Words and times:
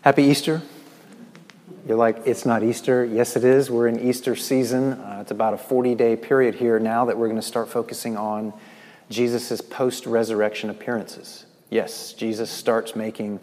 Happy 0.00 0.24
Easter. 0.24 0.62
You're 1.86 1.96
like, 1.96 2.26
it's 2.26 2.44
not 2.44 2.64
Easter. 2.64 3.04
Yes, 3.04 3.36
it 3.36 3.44
is. 3.44 3.70
We're 3.70 3.86
in 3.86 4.00
Easter 4.00 4.34
season. 4.34 4.94
Uh, 4.94 5.18
it's 5.20 5.30
about 5.30 5.54
a 5.54 5.58
40 5.58 5.94
day 5.94 6.16
period 6.16 6.56
here 6.56 6.80
now 6.80 7.04
that 7.04 7.16
we're 7.16 7.28
going 7.28 7.40
to 7.40 7.46
start 7.46 7.68
focusing 7.68 8.16
on 8.16 8.52
Jesus' 9.10 9.60
post 9.60 10.06
resurrection 10.06 10.70
appearances. 10.70 11.46
Yes, 11.70 12.12
Jesus 12.12 12.50
starts 12.50 12.96
making 12.96 13.38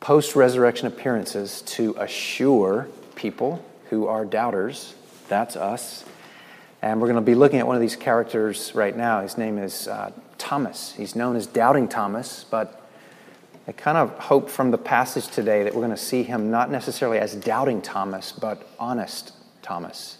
post 0.00 0.34
resurrection 0.34 0.86
appearances 0.86 1.62
to 1.62 1.94
assure 1.98 2.88
people 3.14 3.64
who 3.90 4.06
are 4.06 4.24
doubters, 4.24 4.94
that's 5.28 5.56
us. 5.56 6.04
And 6.82 7.00
we're 7.00 7.08
going 7.08 7.16
to 7.16 7.20
be 7.20 7.34
looking 7.34 7.58
at 7.58 7.66
one 7.66 7.76
of 7.76 7.82
these 7.82 7.96
characters 7.96 8.74
right 8.74 8.96
now. 8.96 9.20
His 9.20 9.36
name 9.36 9.58
is 9.58 9.86
uh, 9.86 10.12
Thomas. 10.38 10.94
He's 10.96 11.14
known 11.14 11.36
as 11.36 11.46
Doubting 11.46 11.88
Thomas, 11.88 12.44
but 12.50 12.79
I 13.66 13.72
kind 13.72 13.98
of 13.98 14.18
hope 14.18 14.48
from 14.48 14.70
the 14.70 14.78
passage 14.78 15.28
today 15.28 15.62
that 15.64 15.74
we're 15.74 15.82
going 15.82 15.90
to 15.90 15.96
see 15.96 16.22
him 16.22 16.50
not 16.50 16.70
necessarily 16.70 17.18
as 17.18 17.34
doubting 17.34 17.82
Thomas, 17.82 18.32
but 18.32 18.66
honest 18.78 19.32
Thomas, 19.62 20.18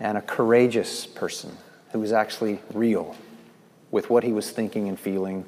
and 0.00 0.16
a 0.16 0.22
courageous 0.22 1.06
person 1.06 1.56
who 1.92 2.00
was 2.00 2.12
actually 2.12 2.60
real 2.72 3.14
with 3.90 4.08
what 4.08 4.24
he 4.24 4.32
was 4.32 4.50
thinking 4.50 4.88
and 4.88 4.98
feeling. 4.98 5.44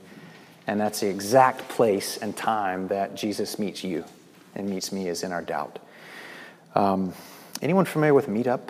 And 0.66 0.80
that's 0.80 1.00
the 1.00 1.08
exact 1.08 1.68
place 1.68 2.18
and 2.18 2.36
time 2.36 2.88
that 2.88 3.14
Jesus 3.14 3.58
meets 3.58 3.82
you 3.82 4.04
and 4.54 4.68
meets 4.68 4.92
me 4.92 5.08
is 5.08 5.22
in 5.22 5.32
our 5.32 5.42
doubt. 5.42 5.78
Um, 6.74 7.14
anyone 7.62 7.84
familiar 7.84 8.14
with 8.14 8.26
Meetup? 8.26 8.68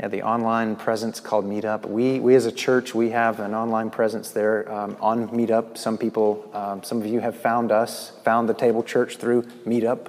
Yeah, 0.00 0.06
the 0.06 0.22
online 0.22 0.76
presence 0.76 1.18
called 1.18 1.44
Meetup. 1.44 1.84
We, 1.84 2.20
we 2.20 2.36
as 2.36 2.46
a 2.46 2.52
church, 2.52 2.94
we 2.94 3.10
have 3.10 3.40
an 3.40 3.52
online 3.52 3.90
presence 3.90 4.30
there 4.30 4.72
um, 4.72 4.96
on 5.00 5.26
Meetup. 5.30 5.76
Some 5.76 5.98
people, 5.98 6.48
um, 6.54 6.84
some 6.84 7.00
of 7.00 7.08
you 7.08 7.18
have 7.18 7.36
found 7.36 7.72
us, 7.72 8.12
found 8.22 8.48
the 8.48 8.54
Table 8.54 8.84
Church 8.84 9.16
through 9.16 9.42
Meetup. 9.66 10.08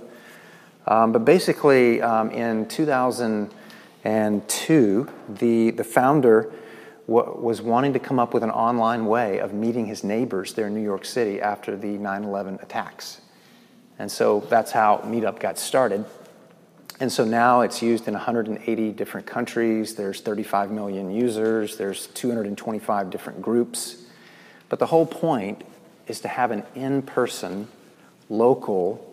Um, 0.85 1.12
but 1.12 1.25
basically, 1.25 2.04
um, 2.04 2.29
in 2.29 2.68
2002, 2.68 5.09
the, 5.27 5.71
the 5.71 5.84
founder 5.84 6.53
w- 7.07 7.41
was 7.41 7.59
wanting 7.59 7.93
to 7.93 7.99
come 7.99 8.20
up 8.20 8.31
with 8.31 8.43
an 8.43 8.51
online 8.51 9.07
way 9.07 9.40
of 9.40 9.55
meeting 9.55 9.87
his 9.87 10.03
neighbors 10.03 10.53
there 10.53 10.68
in 10.68 10.76
New 10.76 10.84
York 10.84 11.03
City 11.03 11.41
after 11.41 11.76
the 11.76 11.98
9 11.98 12.26
11 12.26 12.59
attacks. 12.62 13.21
And 13.98 14.12
so 14.12 14.41
that's 14.51 14.71
how 14.71 14.98
Meetup 14.98 15.40
got 15.40 15.57
started. 15.57 16.05
And 17.00 17.12
so 17.12 17.24
now 17.24 17.62
it's 17.62 17.82
used 17.82 18.08
in 18.08 18.14
180 18.14 18.92
different 18.92 19.26
countries. 19.26 19.96
There's 19.96 20.20
35 20.20 20.72
million 20.72 21.12
users. 21.12 21.78
There's 21.78 22.08
225 22.08 23.10
different 23.10 23.42
groups. 23.42 24.04
But 24.68 24.80
the 24.80 24.86
whole 24.86 25.05
point 25.05 25.64
is 26.08 26.20
to 26.22 26.27
have 26.27 26.52
an 26.52 26.64
in 26.76 27.02
person, 27.02 27.70
local 28.27 29.05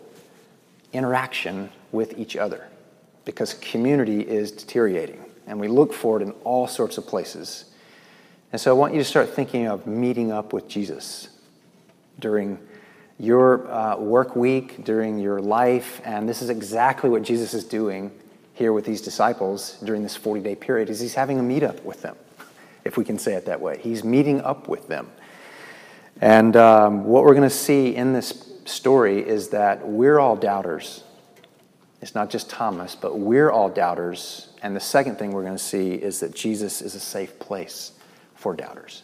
interaction 0.91 1.69
with 1.91 2.17
each 2.19 2.35
other 2.35 2.67
because 3.23 3.53
community 3.55 4.21
is 4.21 4.51
deteriorating. 4.51 5.23
And 5.47 5.59
we 5.59 5.69
look 5.69 5.93
for 5.93 6.19
it 6.19 6.23
in 6.23 6.31
all 6.43 6.67
sorts 6.67 6.97
of 6.97 7.07
places. 7.07 7.65
And 8.51 8.59
so 8.59 8.71
I 8.71 8.73
want 8.73 8.93
you 8.93 8.99
to 8.99 9.05
start 9.05 9.29
thinking 9.29 9.67
of 9.67 9.87
meeting 9.87 10.31
up 10.31 10.51
with 10.51 10.67
Jesus 10.67 11.29
during 12.19 12.59
your 13.19 13.69
uh, 13.71 13.97
work 13.97 14.35
week, 14.35 14.83
during 14.83 15.17
your 15.17 15.39
life, 15.39 16.01
and 16.03 16.29
this 16.29 16.41
is 16.41 16.49
exactly 16.49 17.09
what 17.09 17.23
Jesus 17.23 17.53
is 17.53 17.63
doing 17.63 18.11
here 18.57 18.73
with 18.73 18.85
these 18.85 19.01
disciples 19.01 19.77
during 19.83 20.01
this 20.01 20.15
40 20.15 20.41
day 20.41 20.55
period 20.55 20.89
is 20.89 20.99
he's 20.99 21.13
having 21.13 21.39
a 21.39 21.43
meetup 21.43 21.83
with 21.83 22.01
them 22.01 22.15
if 22.83 22.97
we 22.97 23.05
can 23.05 23.19
say 23.19 23.33
it 23.33 23.45
that 23.45 23.61
way. 23.61 23.79
He's 23.79 24.03
meeting 24.03 24.41
up 24.41 24.67
with 24.67 24.87
them. 24.87 25.09
And 26.21 26.55
um, 26.55 27.03
what 27.03 27.23
we're 27.23 27.35
going 27.35 27.47
to 27.47 27.55
see 27.55 27.95
in 27.95 28.13
this 28.13 28.51
story 28.65 29.19
is 29.19 29.49
that 29.49 29.87
we're 29.87 30.19
all 30.19 30.35
doubters. 30.35 31.03
It's 32.01 32.15
not 32.15 32.29
just 32.29 32.49
thomas 32.49 32.95
but 32.95 33.19
we're 33.19 33.51
all 33.51 33.69
doubters. 33.69 34.49
And 34.63 34.75
the 34.75 34.79
second 34.79 35.19
thing 35.19 35.31
we're 35.31 35.43
going 35.43 35.57
to 35.57 35.63
see 35.63 35.93
is 35.93 36.19
that 36.21 36.33
jesus 36.33 36.81
is 36.81 36.95
a 36.95 36.99
safe 36.99 37.37
place 37.37 37.91
for 38.35 38.55
doubters. 38.55 39.03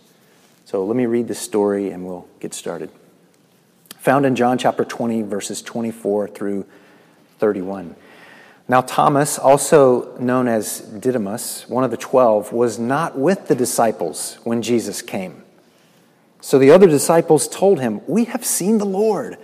So 0.65 0.83
let 0.85 0.95
me 0.95 1.05
read 1.05 1.27
the 1.27 1.35
story 1.35 1.91
and 1.91 2.05
we'll 2.05 2.27
get 2.39 2.53
started 2.53 2.89
found 4.03 4.25
in 4.25 4.35
John 4.35 4.57
chapter 4.57 4.83
20, 4.83 5.21
verses 5.21 5.61
24 5.61 6.27
through 6.27 6.65
31. 7.39 7.95
Now, 8.67 8.81
Thomas, 8.81 9.39
also 9.39 10.17
known 10.17 10.49
as 10.49 10.81
Didymus, 10.81 11.69
one 11.69 11.85
of 11.85 11.91
the 11.91 11.95
twelve, 11.95 12.51
was 12.51 12.77
not 12.77 13.17
with 13.17 13.47
the 13.47 13.55
disciples 13.55 14.39
when 14.43 14.61
Jesus 14.61 15.01
came. 15.01 15.41
So 16.41 16.59
the 16.59 16.71
other 16.71 16.87
disciples 16.87 17.47
told 17.47 17.79
him, 17.79 18.01
We 18.05 18.25
have 18.25 18.43
seen 18.43 18.77
the 18.77 18.85
Lord. 18.85 19.37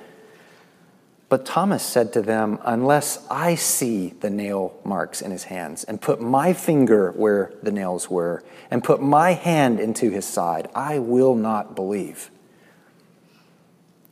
But 1.29 1.45
Thomas 1.45 1.81
said 1.81 2.11
to 2.11 2.21
them, 2.21 2.59
Unless 2.65 3.25
I 3.31 3.55
see 3.55 4.09
the 4.19 4.29
nail 4.29 4.77
marks 4.83 5.21
in 5.21 5.31
his 5.31 5.45
hands, 5.45 5.85
and 5.85 6.01
put 6.01 6.19
my 6.19 6.51
finger 6.51 7.13
where 7.13 7.53
the 7.63 7.71
nails 7.71 8.09
were, 8.09 8.43
and 8.69 8.83
put 8.83 9.01
my 9.01 9.31
hand 9.31 9.79
into 9.79 10.09
his 10.09 10.25
side, 10.25 10.69
I 10.75 10.99
will 10.99 11.35
not 11.35 11.75
believe. 11.75 12.29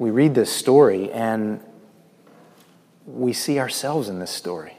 we 0.00 0.10
read 0.10 0.34
this 0.34 0.50
story 0.50 1.12
and 1.12 1.60
we 3.04 3.34
see 3.34 3.58
ourselves 3.58 4.08
in 4.08 4.18
this 4.18 4.30
story. 4.30 4.78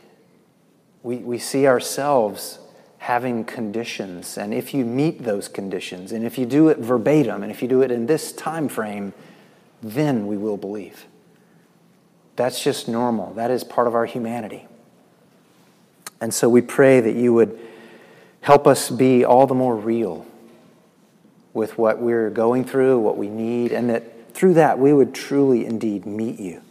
We, 1.03 1.17
we 1.17 1.37
see 1.37 1.67
ourselves 1.67 2.57
having 2.97 3.45
conditions. 3.45 4.35
And 4.35 4.51
if 4.51 4.73
you 4.73 4.83
meet 4.83 5.23
those 5.23 5.47
conditions, 5.47 6.11
and 6.11 6.25
if 6.25 6.39
you 6.39 6.47
do 6.47 6.69
it 6.69 6.79
verbatim, 6.79 7.43
and 7.43 7.51
if 7.51 7.61
you 7.61 7.67
do 7.67 7.83
it 7.83 7.91
in 7.91 8.07
this 8.07 8.31
time 8.31 8.67
frame, 8.67 9.13
then 9.83 10.25
we 10.25 10.37
will 10.37 10.57
believe. 10.57 11.05
That's 12.35 12.63
just 12.63 12.87
normal. 12.87 13.31
That 13.35 13.51
is 13.51 13.63
part 13.63 13.85
of 13.85 13.93
our 13.93 14.07
humanity. 14.07 14.65
And 16.19 16.33
so 16.33 16.49
we 16.49 16.61
pray 16.61 16.99
that 16.99 17.13
you 17.13 17.31
would 17.35 17.59
help 18.41 18.65
us 18.65 18.89
be 18.89 19.23
all 19.23 19.45
the 19.45 19.53
more 19.53 19.75
real 19.75 20.25
with 21.53 21.77
what 21.77 21.99
we're 21.99 22.31
going 22.31 22.63
through, 22.65 22.97
what 22.97 23.17
we 23.17 23.29
need, 23.29 23.71
and 23.71 23.87
that 23.91 24.03
through 24.33 24.55
that, 24.55 24.79
we 24.79 24.93
would 24.93 25.13
truly 25.13 25.65
indeed 25.65 26.05
meet 26.05 26.39
you 26.39 26.61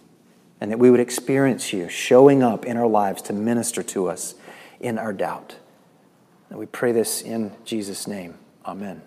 and 0.61 0.71
that 0.71 0.79
we 0.79 0.91
would 0.91 1.01
experience 1.01 1.73
you 1.73 1.89
showing 1.89 2.43
up 2.43 2.67
in 2.67 2.77
our 2.77 2.87
lives 2.87 3.23
to 3.23 3.33
minister 3.33 3.83
to 3.83 4.09
us 4.09 4.35
in 4.79 4.99
our 4.99 5.13
doubt. 5.13 5.57
And 6.51 6.59
we 6.59 6.67
pray 6.67 6.93
this 6.93 7.23
in 7.23 7.53
Jesus' 7.65 8.07
name. 8.07 8.35
Amen. 8.67 9.03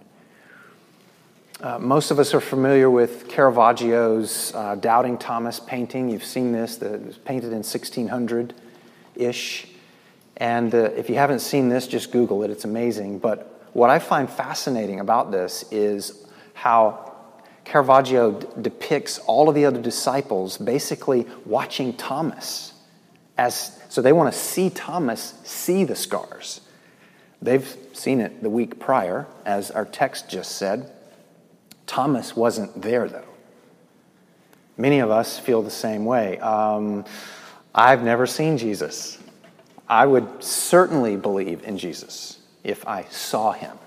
Uh, 1.61 1.79
most 1.79 2.11
of 2.11 2.19
us 2.19 2.33
are 2.33 2.41
familiar 2.41 2.89
with 2.89 3.27
Caravaggio's 3.29 4.53
uh, 4.55 4.75
Doubting 4.75 5.17
Thomas 5.17 5.59
painting. 5.59 6.09
You've 6.09 6.25
seen 6.25 6.51
this, 6.51 6.77
the, 6.77 6.95
it 6.95 7.05
was 7.05 7.17
painted 7.17 7.47
in 7.47 7.59
1600 7.59 8.53
ish. 9.15 9.67
And 10.37 10.73
uh, 10.73 10.89
if 10.95 11.09
you 11.09 11.15
haven't 11.15 11.39
seen 11.39 11.69
this, 11.69 11.87
just 11.87 12.11
Google 12.11 12.43
it, 12.43 12.49
it's 12.49 12.65
amazing. 12.65 13.19
But 13.19 13.69
what 13.73 13.89
I 13.89 13.99
find 13.99 14.29
fascinating 14.29 14.99
about 14.99 15.31
this 15.31 15.63
is 15.71 16.25
how 16.53 17.12
Caravaggio 17.65 18.31
d- 18.31 18.47
depicts 18.61 19.19
all 19.19 19.49
of 19.49 19.55
the 19.55 19.65
other 19.65 19.81
disciples 19.81 20.57
basically 20.57 21.25
watching 21.45 21.93
Thomas 21.95 22.73
as 23.37 23.79
so 23.89 24.01
they 24.01 24.13
want 24.13 24.33
to 24.33 24.39
see 24.39 24.69
Thomas 24.69 25.35
see 25.43 25.83
the 25.83 25.95
scars. 25.95 26.61
They've 27.41 27.75
seen 27.93 28.21
it 28.21 28.41
the 28.41 28.49
week 28.49 28.79
prior, 28.79 29.27
as 29.45 29.69
our 29.69 29.85
text 29.85 30.29
just 30.29 30.53
said. 30.53 30.91
Thomas 31.85 32.35
wasn't 32.35 32.81
there 32.81 33.07
though. 33.07 33.27
Many 34.77 34.99
of 34.99 35.11
us 35.11 35.37
feel 35.37 35.61
the 35.61 35.69
same 35.69 36.05
way. 36.05 36.39
Um, 36.39 37.05
I've 37.75 38.03
never 38.03 38.25
seen 38.25 38.57
Jesus. 38.57 39.19
I 39.87 40.05
would 40.05 40.43
certainly 40.43 41.17
believe 41.17 41.63
in 41.63 41.77
Jesus 41.77 42.39
if 42.63 42.87
I 42.87 43.03
saw 43.11 43.51
him. 43.51 43.77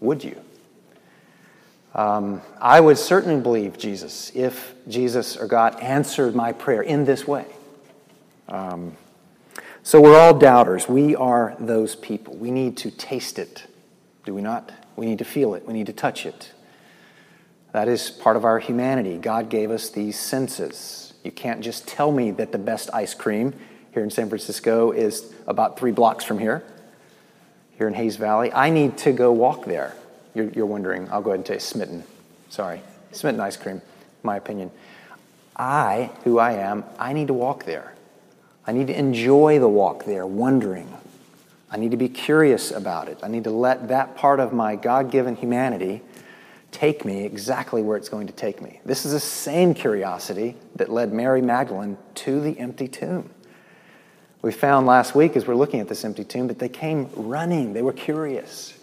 Would 0.00 0.22
you? 0.22 0.40
Um, 1.94 2.40
I 2.60 2.80
would 2.80 2.98
certainly 2.98 3.40
believe 3.40 3.76
Jesus 3.76 4.30
if 4.34 4.74
Jesus 4.88 5.36
or 5.36 5.46
God 5.46 5.80
answered 5.80 6.34
my 6.34 6.52
prayer 6.52 6.82
in 6.82 7.04
this 7.04 7.26
way. 7.26 7.46
Um, 8.48 8.96
so 9.82 10.00
we're 10.00 10.18
all 10.18 10.38
doubters. 10.38 10.88
We 10.88 11.16
are 11.16 11.56
those 11.58 11.96
people. 11.96 12.36
We 12.36 12.50
need 12.50 12.76
to 12.78 12.90
taste 12.90 13.38
it, 13.38 13.64
do 14.24 14.34
we 14.34 14.42
not? 14.42 14.70
We 14.96 15.06
need 15.06 15.18
to 15.18 15.24
feel 15.24 15.54
it. 15.54 15.66
We 15.66 15.72
need 15.72 15.86
to 15.86 15.92
touch 15.92 16.26
it. 16.26 16.52
That 17.72 17.88
is 17.88 18.10
part 18.10 18.36
of 18.36 18.44
our 18.44 18.58
humanity. 18.58 19.16
God 19.16 19.48
gave 19.48 19.70
us 19.70 19.90
these 19.90 20.18
senses. 20.18 21.14
You 21.24 21.30
can't 21.30 21.60
just 21.60 21.86
tell 21.86 22.12
me 22.12 22.30
that 22.32 22.52
the 22.52 22.58
best 22.58 22.90
ice 22.92 23.14
cream 23.14 23.54
here 23.92 24.02
in 24.02 24.10
San 24.10 24.28
Francisco 24.28 24.90
is 24.90 25.32
about 25.46 25.78
three 25.78 25.92
blocks 25.92 26.24
from 26.24 26.38
here, 26.38 26.64
here 27.76 27.88
in 27.88 27.94
Hayes 27.94 28.16
Valley. 28.16 28.52
I 28.52 28.70
need 28.70 28.98
to 28.98 29.12
go 29.12 29.32
walk 29.32 29.64
there. 29.64 29.94
You're, 30.34 30.50
you're 30.50 30.66
wondering. 30.66 31.08
I'll 31.10 31.22
go 31.22 31.30
ahead 31.30 31.40
and 31.40 31.46
say 31.46 31.58
smitten. 31.58 32.04
Sorry. 32.48 32.82
Smitten 33.12 33.40
ice 33.40 33.56
cream, 33.56 33.82
my 34.22 34.36
opinion. 34.36 34.70
I, 35.56 36.10
who 36.24 36.38
I 36.38 36.52
am, 36.52 36.84
I 36.98 37.12
need 37.12 37.26
to 37.26 37.34
walk 37.34 37.64
there. 37.64 37.94
I 38.66 38.72
need 38.72 38.86
to 38.86 38.98
enjoy 38.98 39.58
the 39.58 39.68
walk 39.68 40.04
there, 40.04 40.26
wondering. 40.26 40.88
I 41.70 41.76
need 41.76 41.90
to 41.90 41.96
be 41.96 42.08
curious 42.08 42.70
about 42.70 43.08
it. 43.08 43.18
I 43.22 43.28
need 43.28 43.44
to 43.44 43.50
let 43.50 43.88
that 43.88 44.16
part 44.16 44.40
of 44.40 44.52
my 44.52 44.76
God 44.76 45.10
given 45.10 45.36
humanity 45.36 46.02
take 46.70 47.04
me 47.04 47.24
exactly 47.24 47.82
where 47.82 47.96
it's 47.96 48.08
going 48.08 48.26
to 48.26 48.32
take 48.32 48.62
me. 48.62 48.80
This 48.84 49.04
is 49.04 49.12
the 49.12 49.20
same 49.20 49.74
curiosity 49.74 50.56
that 50.76 50.88
led 50.88 51.12
Mary 51.12 51.42
Magdalene 51.42 51.98
to 52.16 52.40
the 52.40 52.58
empty 52.58 52.88
tomb. 52.88 53.30
We 54.42 54.52
found 54.52 54.86
last 54.86 55.14
week 55.14 55.36
as 55.36 55.46
we're 55.46 55.54
looking 55.54 55.80
at 55.80 55.88
this 55.88 56.04
empty 56.04 56.24
tomb 56.24 56.48
that 56.48 56.58
they 56.58 56.68
came 56.68 57.10
running, 57.14 57.72
they 57.72 57.82
were 57.82 57.92
curious. 57.92 58.74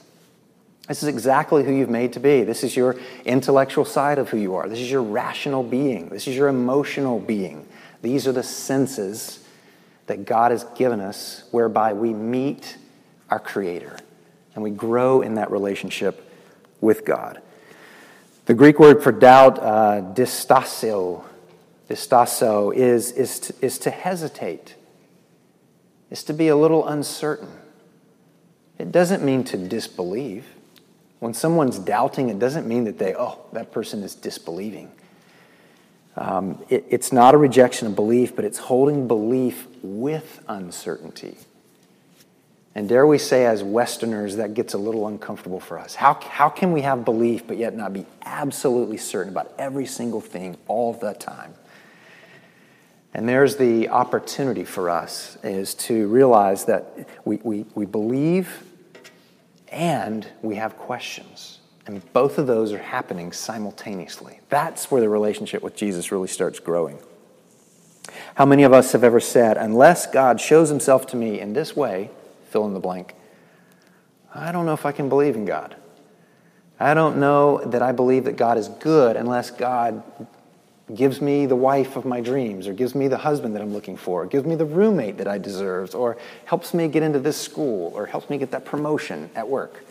This 0.88 1.04
is 1.04 1.10
exactly 1.10 1.66
who 1.66 1.74
you've 1.74 1.89
made 1.89 2.13
to 2.13 2.19
be. 2.19 2.44
This 2.44 2.63
is 2.63 2.75
your 2.75 2.95
intellectual 3.25 3.84
side 3.84 4.19
of 4.19 4.30
who 4.30 4.38
you 4.38 4.56
are. 4.56 4.69
This 4.69 4.80
is 4.80 4.89
your 4.89 5.04
rational 5.04 5.62
being. 5.62 6.10
This 6.10 6.28
is 6.28 6.36
your 6.36 6.48
emotional 6.48 7.19
being. 7.19 7.68
These 8.01 8.25
are 8.28 8.31
the 8.31 8.44
senses 8.44 9.44
that 10.06 10.25
God 10.25 10.51
has 10.51 10.63
given 10.75 11.01
us 11.01 11.44
whereby 11.51 11.94
we 11.94 12.13
meet 12.13 12.78
our 13.30 13.39
Creator 13.39 13.98
and 14.56 14.63
we 14.63 14.72
grow 14.72 15.22
in 15.22 15.36
that 15.36 15.51
relationship 15.51 16.34
with 16.80 17.06
God. 17.06 17.42
The 18.45 18.54
Greek 18.54 18.80
word 18.80 19.04
for 19.04 19.12
doubt, 19.12 19.60
uh, 19.60 20.01
distazo, 20.13 21.25
distazo, 21.90 22.74
is, 22.74 23.12
is, 23.12 23.42
to, 23.42 23.56
is 23.62 23.78
to 23.80 23.92
hesitate, 23.92 24.75
is 26.10 26.24
to 26.24 26.33
be 26.33 26.48
a 26.48 26.56
little 26.56 26.88
uncertain. 26.88 27.51
It 28.78 28.94
doesn't 28.94 29.22
mean 29.22 29.44
to 29.45 29.57
disbelieve. 29.57 30.45
When 31.19 31.34
someone's 31.34 31.80
doubting, 31.80 32.30
it 32.30 32.40
doesn't 32.40 32.68
mean 32.68 32.84
that 32.86 33.00
they, 33.00 33.16
oh, 33.16 33.40
that 33.54 33.72
person 33.72 34.04
is 34.04 34.14
disbelieving. 34.14 34.92
Um, 36.16 36.64
it, 36.69 36.86
it's 36.90 37.12
not 37.12 37.34
a 37.34 37.38
rejection 37.38 37.88
of 37.88 37.96
belief, 37.96 38.36
but 38.36 38.46
it's 38.46 38.58
holding 38.58 39.08
belief 39.08 39.68
with 39.81 40.44
uncertainty. 40.48 41.38
And 42.75 42.88
dare 42.88 43.08
we 43.08 43.18
say, 43.18 43.46
as 43.48 43.64
Westerners, 43.64 44.36
that 44.36 44.54
gets 44.54 44.75
a 44.75 44.78
little 44.78 45.08
uncomfortable 45.08 45.60
for 45.60 45.80
us. 45.80 45.96
How, 45.96 46.14
how 46.22 46.50
can 46.50 46.74
we 46.74 46.81
have 46.81 47.04
belief 47.06 47.48
but 47.48 47.58
yet 47.58 47.75
not 47.75 47.92
be 47.92 48.06
absolutely 48.24 48.98
certain 48.98 49.31
about 49.31 49.52
every 49.58 49.88
single 49.88 50.22
thing 50.22 50.58
all 50.68 50.94
the 50.94 51.14
time? 51.16 51.56
And 53.16 53.28
there's 53.28 53.56
the 53.56 53.90
opportunity 53.90 54.64
for 54.64 54.92
us 54.92 55.40
is 55.44 55.74
to 55.75 56.08
realize 56.08 56.66
that 56.66 57.10
we, 57.25 57.38
we, 57.38 57.66
we 57.74 57.88
believe 57.88 58.64
and 59.69 60.28
we 60.42 60.56
have 60.56 60.78
questions. 60.78 61.60
And 61.86 62.02
both 62.14 62.38
of 62.38 62.48
those 62.48 62.74
are 62.74 62.78
happening 62.78 63.31
simultaneously. 63.31 64.42
That's 64.50 64.92
where 64.92 65.02
the 65.02 65.10
relationship 65.10 65.64
with 65.64 65.75
Jesus 65.75 66.12
really 66.12 66.28
starts 66.28 66.60
growing. 66.60 67.00
How 68.36 68.46
many 68.46 68.64
of 68.64 68.74
us 68.74 68.92
have 68.92 69.04
ever 69.04 69.19
said, 69.19 69.58
unless 69.58 70.06
God 70.06 70.40
shows 70.40 70.69
himself 70.69 71.08
to 71.08 71.16
me 71.16 71.40
in 71.40 71.54
this 71.54 71.75
way, 71.75 72.10
fill 72.50 72.66
in 72.66 72.74
the 72.74 72.80
blank. 72.80 73.16
I 74.34 74.52
don't 74.52 74.66
know 74.66 74.74
if 74.74 74.86
I 74.86 74.92
can 74.92 75.10
believe 75.10 75.36
in 75.36 75.46
God. 75.46 75.75
I 76.80 76.94
don't 76.94 77.18
know 77.18 77.64
that 77.66 77.81
I 77.81 77.92
believe 77.92 78.25
that 78.25 78.38
God 78.38 78.58
is 78.58 78.68
good 78.68 79.16
unless 79.16 79.50
God 79.50 80.04
gives 80.94 81.22
me 81.22 81.45
the 81.45 81.56
wife 81.56 81.98
of 81.98 82.06
my 82.06 82.22
dreams, 82.22 82.68
or 82.68 82.74
gives 82.74 82.95
me 82.95 83.07
the 83.07 83.18
husband 83.18 83.56
that 83.56 83.62
I'm 83.62 83.74
looking 83.74 83.98
for, 83.98 84.24
or 84.24 84.25
gives 84.25 84.45
me 84.45 84.56
the 84.56 84.66
roommate 84.66 85.18
that 85.18 85.28
I 85.28 85.38
deserve, 85.38 85.94
or 85.94 86.18
helps 86.45 86.74
me 86.74 86.88
get 86.88 87.04
into 87.04 87.19
this 87.19 87.36
school, 87.36 87.92
or 87.94 88.06
helps 88.06 88.30
me 88.30 88.38
get 88.38 88.51
that 88.51 88.63
promotion 88.63 89.30
at 89.36 89.48
work. 89.48 89.84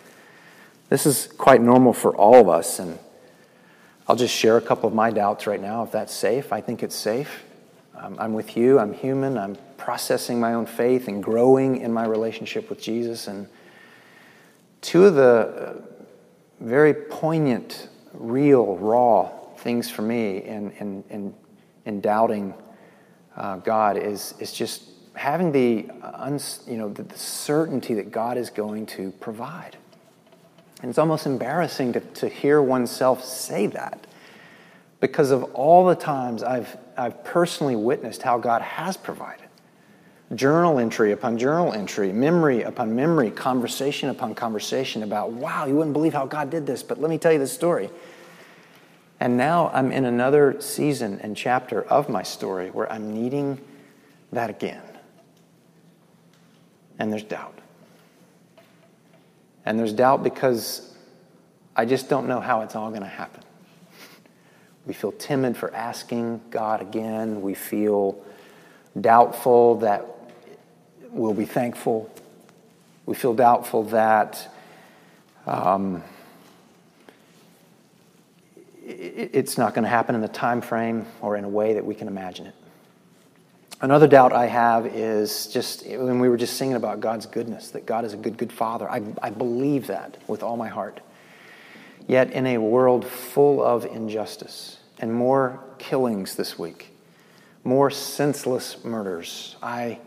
This 0.89 1.05
is 1.05 1.27
quite 1.37 1.61
normal 1.61 1.93
for 1.93 2.17
all 2.17 2.41
of 2.41 2.49
us, 2.49 2.79
and 2.79 2.99
I'll 4.09 4.17
just 4.17 4.35
share 4.35 4.57
a 4.57 4.61
couple 4.63 4.89
of 4.89 4.95
my 4.95 5.11
doubts 5.11 5.47
right 5.47 5.61
now, 5.61 5.83
if 5.83 5.93
that's 5.93 6.15
safe. 6.15 6.53
I 6.53 6.61
think 6.61 6.83
it's 6.83 6.97
safe. 6.97 7.43
Um, 7.95 8.17
I'm 8.19 8.33
with 8.33 8.57
you. 8.57 8.79
I'm 8.79 8.93
human. 8.93 9.37
I'm 9.37 9.57
processing 9.77 10.39
my 10.39 10.55
own 10.55 10.67
faith 10.67 11.09
and 11.09 11.23
growing 11.23 11.81
in 11.81 11.93
my 11.93 12.07
relationship 12.07 12.71
with 12.71 12.81
Jesus. 12.81 13.27
And 13.27 13.49
two 14.81 15.07
of 15.07 15.15
the 15.15 15.23
uh, 15.23 15.75
very 16.61 16.95
poignant, 16.95 17.89
real, 18.15 18.77
raw 18.77 19.31
things 19.67 19.91
for 19.91 20.03
me 20.03 20.45
in, 20.45 20.71
in, 20.79 21.03
in, 21.11 21.35
in 21.87 22.01
doubting 22.01 22.55
uh, 23.37 23.57
God 23.57 23.97
is, 23.97 24.33
is 24.39 24.53
just 24.53 24.85
having 25.15 25.51
the, 25.51 25.89
uns, 26.03 26.63
you 26.69 26.77
know, 26.77 26.89
the, 26.89 27.03
the 27.03 27.19
certainty 27.19 27.93
that 27.95 28.13
God 28.13 28.39
is 28.39 28.49
going 28.49 28.87
to 28.87 29.11
provide. 29.19 29.77
And 30.83 30.89
it's 30.89 30.99
almost 30.99 31.27
embarrassing 31.27 31.95
to, 31.95 32.01
to 32.01 32.29
hear 32.29 32.63
oneself 32.63 33.25
say 33.25 33.67
that 33.67 34.07
because 35.01 35.33
of 35.33 35.43
all 35.55 35.85
the 35.85 35.97
times 35.97 36.45
I've, 36.45 36.77
I've 36.97 37.25
personally 37.25 37.75
witnessed 37.75 38.23
how 38.23 38.39
God 38.39 38.63
has 38.63 38.97
provided. 38.97 39.49
Journal 40.37 40.79
entry 40.79 41.11
upon 41.11 41.39
journal 41.39 41.73
entry, 41.73 42.13
memory 42.13 42.63
upon 42.63 42.95
memory, 42.95 43.33
conversation 43.33 44.11
upon 44.11 44.37
conversation 44.37 45.03
about, 45.03 45.33
wow, 45.33 45.67
you 45.67 45.75
wouldn't 45.75 45.93
believe 45.93 46.15
how 46.15 46.25
God 46.25 46.51
did 46.51 46.69
this, 46.69 46.85
but 46.85 47.01
let 47.01 47.11
me 47.11 47.19
tell 47.19 47.33
you 47.33 47.41
the 47.41 47.49
story. 47.49 47.91
And 49.19 49.37
now 49.37 49.71
I'm 49.73 49.93
in 49.93 50.05
another 50.05 50.61
season 50.61 51.21
and 51.23 51.37
chapter 51.37 51.83
of 51.83 52.09
my 52.09 52.23
story 52.23 52.71
where 52.71 52.91
I'm 52.91 53.15
needing 53.15 53.59
that 54.33 54.51
again. 54.51 54.83
And 56.99 57.13
there's 57.13 57.25
doubt. 57.25 57.59
And 59.65 59.79
there's 59.79 59.93
doubt 59.93 60.23
because 60.23 60.95
I 61.75 61.85
just 61.85 62.09
don't 62.09 62.29
know 62.29 62.41
how 62.41 62.61
it's 62.61 62.77
all 62.77 62.91
going 62.91 63.03
to 63.03 63.09
happen. 63.09 63.43
We 64.87 64.95
feel 64.95 65.13
timid 65.13 65.57
for 65.57 65.75
asking 65.75 66.41
God 66.51 66.81
again. 66.81 67.43
We 67.43 67.55
feel 67.55 68.23
doubtful 68.99 69.77
that 69.77 70.07
we'll 71.11 71.35
be 71.35 71.45
thankful. 71.45 72.11
We 73.05 73.15
feel 73.15 73.35
doubtful 73.35 73.85
that 73.85 74.55
um, 75.47 76.03
it's 79.17 79.57
not 79.57 79.75
going 79.75 79.85
to 79.85 79.89
happen 79.89 80.15
in 80.15 80.21
the 80.21 80.29
time 80.29 80.61
frame 80.61 81.07
or 81.23 81.37
in 81.37 81.45
a 81.45 81.49
way 81.49 81.75
that 81.75 81.85
we 81.85 81.95
can 81.95 82.07
imagine 82.07 82.47
it. 82.47 82.55
Another 83.81 84.07
doubt 84.07 84.33
I 84.33 84.47
have 84.47 84.87
is 84.87 85.49
just 85.49 85.87
when 85.87 86.19
we 86.19 86.29
were 86.29 86.37
just 86.37 86.57
singing 86.57 86.77
about 86.77 87.01
God's 87.01 87.27
goodness, 87.27 87.71
that 87.71 87.87
God 87.87 88.05
is 88.05 88.13
a 88.13 88.17
good, 88.17 88.37
good 88.37 88.53
Father. 88.53 88.91
I, 88.91 89.03
I 89.23 89.31
believe 89.31 89.87
that 89.89 90.17
with 90.29 90.43
all 90.43 90.57
my 90.57 90.69
heart. 90.69 91.01
Yet, 92.07 92.31
in 92.33 92.47
a 92.47 92.59
world 92.59 93.07
full 93.07 93.63
of 93.63 93.85
injustice 93.85 94.79
and 94.99 95.13
more 95.13 95.61
killings 95.79 96.37
this 96.37 96.59
week, 96.59 96.95
more 97.65 97.91
senseless 97.91 98.85
murders, 98.85 99.57
I, 99.63 99.99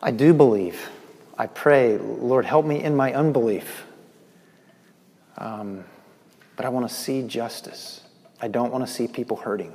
I 0.00 0.10
do 0.10 0.32
believe. 0.32 0.88
I 1.36 1.46
pray, 1.46 1.98
Lord, 1.98 2.44
help 2.44 2.64
me 2.64 2.82
in 2.82 2.94
my 2.94 3.12
unbelief. 3.12 3.84
Um, 5.36 5.84
but 6.60 6.66
I 6.66 6.68
want 6.68 6.86
to 6.86 6.94
see 6.94 7.22
justice. 7.22 8.02
I 8.38 8.48
don't 8.48 8.70
want 8.70 8.86
to 8.86 8.92
see 8.92 9.08
people 9.08 9.38
hurting. 9.38 9.72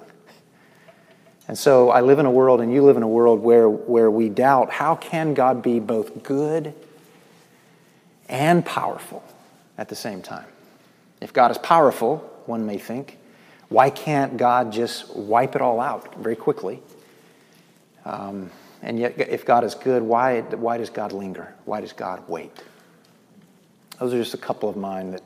And 1.47 1.57
so 1.57 1.89
I 1.89 2.01
live 2.01 2.19
in 2.19 2.27
a 2.27 2.31
world, 2.31 2.61
and 2.61 2.71
you 2.71 2.83
live 2.83 2.95
in 2.95 3.01
a 3.01 3.07
world 3.07 3.41
where, 3.41 3.67
where 3.67 4.11
we 4.11 4.29
doubt 4.29 4.69
how 4.69 4.95
can 4.95 5.33
God 5.33 5.63
be 5.63 5.79
both 5.79 6.21
good 6.21 6.75
and 8.29 8.63
powerful 8.63 9.23
at 9.79 9.89
the 9.89 9.95
same 9.95 10.21
time? 10.21 10.45
If 11.21 11.33
God 11.33 11.49
is 11.49 11.57
powerful, 11.57 12.17
one 12.45 12.67
may 12.67 12.77
think, 12.77 13.17
why 13.69 13.89
can't 13.89 14.37
God 14.37 14.71
just 14.71 15.15
wipe 15.15 15.55
it 15.55 15.63
all 15.63 15.79
out 15.79 16.13
very 16.21 16.35
quickly? 16.35 16.83
Um, 18.05 18.51
and 18.83 18.99
yet, 18.99 19.15
if 19.17 19.43
God 19.43 19.63
is 19.63 19.73
good, 19.73 20.03
why, 20.03 20.41
why 20.41 20.77
does 20.77 20.91
God 20.91 21.13
linger? 21.13 21.51
Why 21.65 21.81
does 21.81 21.93
God 21.93 22.29
wait? 22.29 22.51
Those 23.99 24.13
are 24.13 24.19
just 24.19 24.35
a 24.35 24.37
couple 24.37 24.69
of 24.69 24.77
mine 24.77 25.09
that 25.09 25.23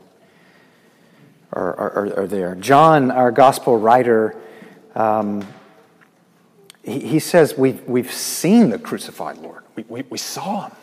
are, 1.51 1.75
are, 1.75 2.19
are 2.19 2.27
there. 2.27 2.55
John, 2.55 3.11
our 3.11 3.31
gospel 3.31 3.77
writer, 3.77 4.35
um, 4.95 5.47
He, 6.83 6.99
he 6.99 7.19
says, 7.19 7.57
we've, 7.57 7.83
we've 7.87 8.11
seen 8.11 8.69
the 8.69 8.79
crucified 8.79 9.37
Lord. 9.37 9.63
We, 9.75 9.85
we, 9.87 10.03
we 10.09 10.17
saw 10.17 10.67
him. 10.67 10.77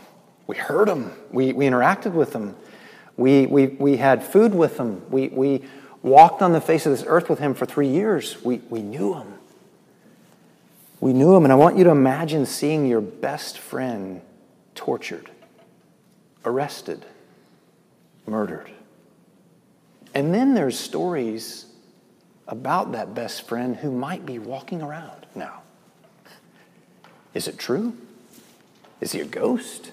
We 0.47 0.57
heard 0.57 0.89
him. 0.89 1.13
We, 1.33 1.53
we 1.53 1.67
interacted 1.67 2.13
with 2.13 2.33
him. 2.33 2.55
We, 3.17 3.47
we, 3.47 3.67
we 3.67 3.97
had 3.97 4.23
food 4.23 4.55
with 4.55 4.79
him. 4.79 5.03
We, 5.11 5.29
we 5.29 5.65
walked 6.03 6.43
on 6.43 6.53
the 6.53 6.61
face 6.61 6.87
of 6.87 6.93
this 6.93 7.05
earth 7.07 7.29
with 7.29 7.39
him 7.39 7.55
for 7.55 7.67
three 7.67 7.89
years. 7.89 8.37
We, 8.45 8.59
we 8.71 8.83
knew 8.83 9.15
him. 9.15 9.35
We 11.01 11.13
knew 11.13 11.35
him. 11.35 11.45
And 11.45 11.53
I 11.53 11.57
want 11.57 11.77
you 11.77 11.85
to 11.85 11.91
imagine 11.91 12.47
seeing 12.47 12.87
your 12.87 13.01
best 13.01 13.59
friend 13.59 14.21
tortured, 14.75 15.31
arrested, 16.45 17.05
murdered. 18.27 18.71
And 20.17 20.33
then 20.33 20.55
there's 20.55 20.81
stories 20.81 21.67
about 22.49 22.93
that 22.93 23.15
best 23.15 23.47
friend 23.47 23.77
who 23.77 23.91
might 23.91 24.25
be 24.25 24.39
walking 24.39 24.81
around 24.81 25.27
now. 25.35 25.61
Is 27.35 27.49
it 27.49 27.59
true? 27.59 27.95
Is 29.03 29.13
he 29.13 29.21
a 29.21 29.27
ghost? 29.27 29.93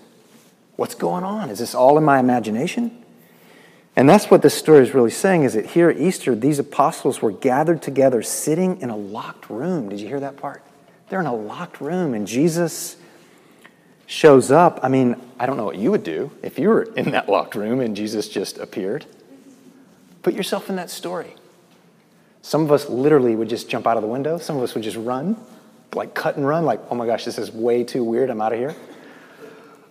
What's 0.77 0.95
going 0.95 1.25
on? 1.25 1.49
Is 1.49 1.59
this 1.59 1.75
all 1.75 1.97
in 1.97 2.05
my 2.05 2.19
imagination? 2.19 3.03
And 3.97 4.07
that's 4.07 4.31
what 4.31 4.41
this 4.41 4.53
story 4.53 4.81
is 4.81 4.93
really 4.93 5.11
saying 5.11 5.43
is 5.43 5.55
that 5.55 5.65
here 5.65 5.89
at 5.89 5.97
Easter, 5.97 6.35
these 6.35 6.57
apostles 6.57 7.21
were 7.21 7.33
gathered 7.33 7.81
together, 7.81 8.23
sitting 8.23 8.79
in 8.79 8.89
a 8.89 8.95
locked 8.95 9.49
room. 9.49 9.89
Did 9.89 9.99
you 9.99 10.07
hear 10.07 10.21
that 10.21 10.37
part? 10.37 10.63
They're 11.09 11.19
in 11.19 11.25
a 11.25 11.35
locked 11.35 11.81
room, 11.81 12.13
and 12.13 12.25
Jesus 12.25 12.95
shows 14.05 14.51
up. 14.51 14.79
I 14.83 14.87
mean, 14.87 15.19
I 15.37 15.47
don't 15.47 15.57
know 15.57 15.65
what 15.65 15.75
you 15.75 15.91
would 15.91 16.05
do 16.05 16.31
if 16.41 16.57
you 16.57 16.69
were 16.69 16.83
in 16.83 17.11
that 17.11 17.27
locked 17.27 17.55
room 17.55 17.81
and 17.81 17.93
Jesus 17.93 18.29
just 18.29 18.57
appeared. 18.57 19.05
Put 20.23 20.33
yourself 20.33 20.69
in 20.69 20.77
that 20.77 20.89
story. 20.89 21.35
Some 22.41 22.61
of 22.63 22.71
us 22.71 22.89
literally 22.89 23.35
would 23.35 23.49
just 23.49 23.69
jump 23.69 23.85
out 23.85 23.97
of 23.97 24.03
the 24.03 24.09
window, 24.09 24.37
some 24.37 24.57
of 24.57 24.63
us 24.63 24.73
would 24.73 24.83
just 24.83 24.97
run, 24.97 25.37
like 25.93 26.13
cut 26.13 26.35
and 26.37 26.47
run, 26.47 26.65
like, 26.65 26.79
oh 26.89 26.95
my 26.95 27.05
gosh, 27.05 27.25
this 27.25 27.37
is 27.37 27.51
way 27.51 27.83
too 27.83 28.03
weird, 28.03 28.29
I'm 28.29 28.41
out 28.41 28.53
of 28.53 28.59
here. 28.59 28.75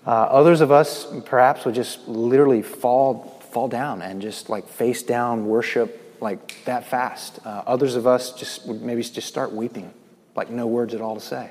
Uh, 0.07 0.11
others 0.11 0.61
of 0.61 0.73
us 0.73 1.07
perhaps 1.27 1.65
would 1.65 1.75
just 1.75 2.09
literally 2.09 2.63
fall 2.63 3.39
fall 3.53 3.69
down 3.69 4.01
and 4.01 4.23
just 4.23 4.49
like 4.49 4.67
face 4.67 5.03
down 5.03 5.47
worship 5.47 6.17
like 6.21 6.65
that 6.65 6.87
fast. 6.87 7.39
Uh, 7.45 7.63
others 7.67 7.97
of 7.97 8.07
us 8.07 8.33
just 8.33 8.67
would 8.67 8.81
maybe 8.81 9.03
just 9.03 9.29
start 9.29 9.53
weeping, 9.53 9.93
like 10.35 10.51
no 10.51 10.67
words 10.67 10.95
at 10.95 11.01
all 11.01 11.15
to 11.15 11.21
say. 11.21 11.51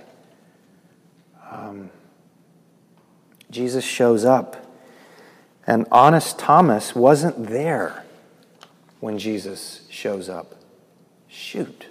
Um, 1.51 1.91
Jesus 3.51 3.83
shows 3.83 4.25
up, 4.25 4.57
and 5.67 5.85
honest 5.91 6.39
Thomas 6.39 6.95
wasn't 6.95 7.47
there 7.47 8.03
when 9.01 9.17
Jesus 9.17 9.85
shows 9.89 10.29
up. 10.29 10.55
Shoot. 11.27 11.87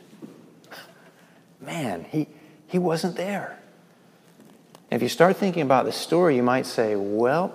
Man, 1.61 2.05
he, 2.05 2.29
he 2.67 2.79
wasn't 2.79 3.17
there. 3.17 3.59
If 4.91 5.03
you 5.03 5.09
start 5.09 5.37
thinking 5.37 5.63
about 5.63 5.85
the 5.85 5.93
story, 5.93 6.37
you 6.37 6.43
might 6.43 6.67
say, 6.67 6.97
well, 6.97 7.49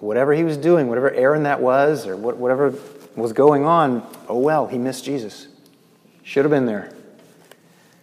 whatever 0.00 0.32
he 0.32 0.42
was 0.42 0.56
doing, 0.56 0.88
whatever 0.88 1.10
errand 1.12 1.46
that 1.46 1.60
was, 1.60 2.06
or 2.06 2.16
whatever 2.16 2.74
was 3.16 3.32
going 3.32 3.64
on, 3.64 4.06
oh 4.28 4.38
well, 4.38 4.66
he 4.66 4.76
missed 4.76 5.04
Jesus. 5.04 5.46
Should 6.22 6.44
have 6.44 6.50
been 6.50 6.66
there. 6.66 6.92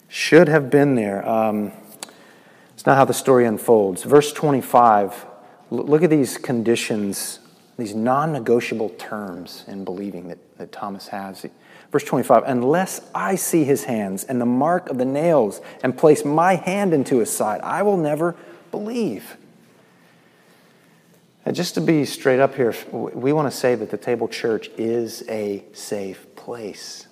Should 0.08 0.48
have 0.48 0.70
been 0.70 0.96
there. 0.96 1.28
Um, 1.28 1.72
it's 2.74 2.86
not 2.86 2.98
how 2.98 3.06
the 3.06 3.14
story 3.14 3.46
unfolds. 3.46 4.04
Verse 4.04 4.34
25, 4.34 5.26
look 5.70 6.02
at 6.04 6.10
these 6.10 6.38
conditions, 6.38 7.40
these 7.78 7.96
non 7.96 8.32
negotiable 8.32 8.90
terms 8.90 9.64
in 9.68 9.84
believing 9.84 10.28
that, 10.28 10.58
that 10.58 10.72
Thomas 10.72 11.08
has. 11.10 11.46
Verse 11.92 12.04
25, 12.04 12.44
unless 12.46 13.02
I 13.14 13.36
see 13.36 13.64
his 13.64 13.84
hands 13.84 14.24
and 14.24 14.40
the 14.40 14.46
mark 14.46 14.90
of 14.90 14.98
the 14.98 15.06
nails 15.06 15.60
and 15.84 15.98
place 15.98 16.24
my 16.24 16.56
hand 16.56 16.94
into 16.94 17.20
his 17.20 17.30
side, 17.30 17.62
I 17.62 17.84
will 17.84 17.98
never 17.98 18.36
believe. 18.72 19.36
And 21.46 21.56
just 21.56 21.74
to 21.74 21.82
be 21.82 22.06
straight 22.06 22.40
up 22.40 22.56
here, 22.56 22.74
we 22.92 23.34
want 23.34 23.52
to 23.52 23.58
say 23.58 23.76
that 23.76 23.90
the 23.90 23.98
Table 23.98 24.28
Church 24.28 24.70
is 24.78 25.24
a 25.28 25.64
safe 25.74 26.36
place 26.36 27.08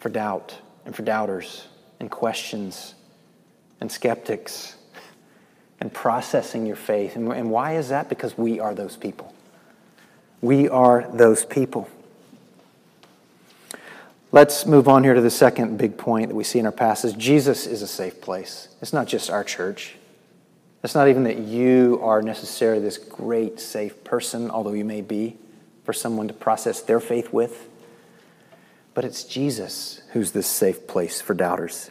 for 0.00 0.08
doubt 0.08 0.58
and 0.84 0.94
for 0.94 1.02
doubters 1.02 1.66
and 2.00 2.10
questions 2.10 2.94
and 3.80 3.90
skeptics 3.90 4.76
and 5.80 5.92
processing 5.92 6.66
your 6.66 6.76
faith. 6.76 7.14
And 7.14 7.50
why 7.50 7.76
is 7.76 7.90
that? 7.90 8.08
Because 8.08 8.36
we 8.36 8.58
are 8.58 8.74
those 8.74 8.96
people. 8.96 9.32
We 10.40 10.68
are 10.68 11.08
those 11.12 11.44
people. 11.44 11.88
Let's 14.30 14.66
move 14.66 14.88
on 14.88 15.04
here 15.04 15.14
to 15.14 15.20
the 15.20 15.30
second 15.30 15.78
big 15.78 15.96
point 15.96 16.28
that 16.28 16.34
we 16.34 16.44
see 16.44 16.58
in 16.58 16.66
our 16.66 16.72
passage. 16.72 17.16
Jesus 17.16 17.66
is 17.66 17.80
a 17.80 17.86
safe 17.86 18.20
place. 18.20 18.68
It's 18.82 18.92
not 18.92 19.06
just 19.06 19.30
our 19.30 19.42
church, 19.42 19.96
it's 20.84 20.94
not 20.94 21.08
even 21.08 21.24
that 21.24 21.38
you 21.38 21.98
are 22.02 22.22
necessarily 22.22 22.80
this 22.80 22.98
great, 22.98 23.58
safe 23.58 24.04
person, 24.04 24.50
although 24.50 24.74
you 24.74 24.84
may 24.84 25.00
be, 25.00 25.36
for 25.84 25.92
someone 25.92 26.28
to 26.28 26.34
process 26.34 26.82
their 26.82 27.00
faith 27.00 27.32
with. 27.32 27.68
But 28.94 29.04
it's 29.04 29.24
Jesus 29.24 30.02
who's 30.12 30.32
this 30.32 30.46
safe 30.46 30.86
place 30.86 31.20
for 31.20 31.34
doubters. 31.34 31.90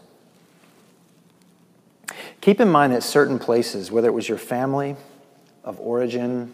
Keep 2.39 2.61
in 2.61 2.69
mind 2.69 2.93
that 2.93 3.03
certain 3.03 3.39
places, 3.39 3.91
whether 3.91 4.07
it 4.07 4.13
was 4.13 4.29
your 4.29 4.37
family 4.37 4.95
of 5.65 5.79
origin, 5.81 6.53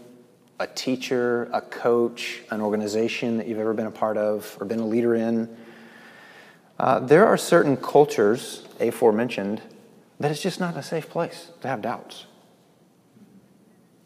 a 0.60 0.68
teacher, 0.68 1.50
a 1.54 1.62
coach, 1.62 2.42
an 2.52 2.62
organization 2.62 3.38
that 3.38 3.48
you've 3.48 3.60
ever 3.60 3.74
been 3.74 3.88
a 3.88 3.92
part 3.92 4.18
of 4.18 4.56
or 4.60 4.66
been 4.66 4.80
a 4.80 4.86
leader 4.86 5.16
in, 5.16 5.56
uh, 6.80 7.00
there 7.00 7.26
are 7.26 7.38
certain 7.38 7.78
cultures, 7.78 8.68
aforementioned, 8.80 9.62
that 10.20 10.32
it's 10.32 10.42
just 10.42 10.60
not 10.60 10.78
a 10.78 10.84
safe 10.84 11.10
place 11.10 11.52
to 11.62 11.68
have 11.68 11.82
doubts. 11.82 12.26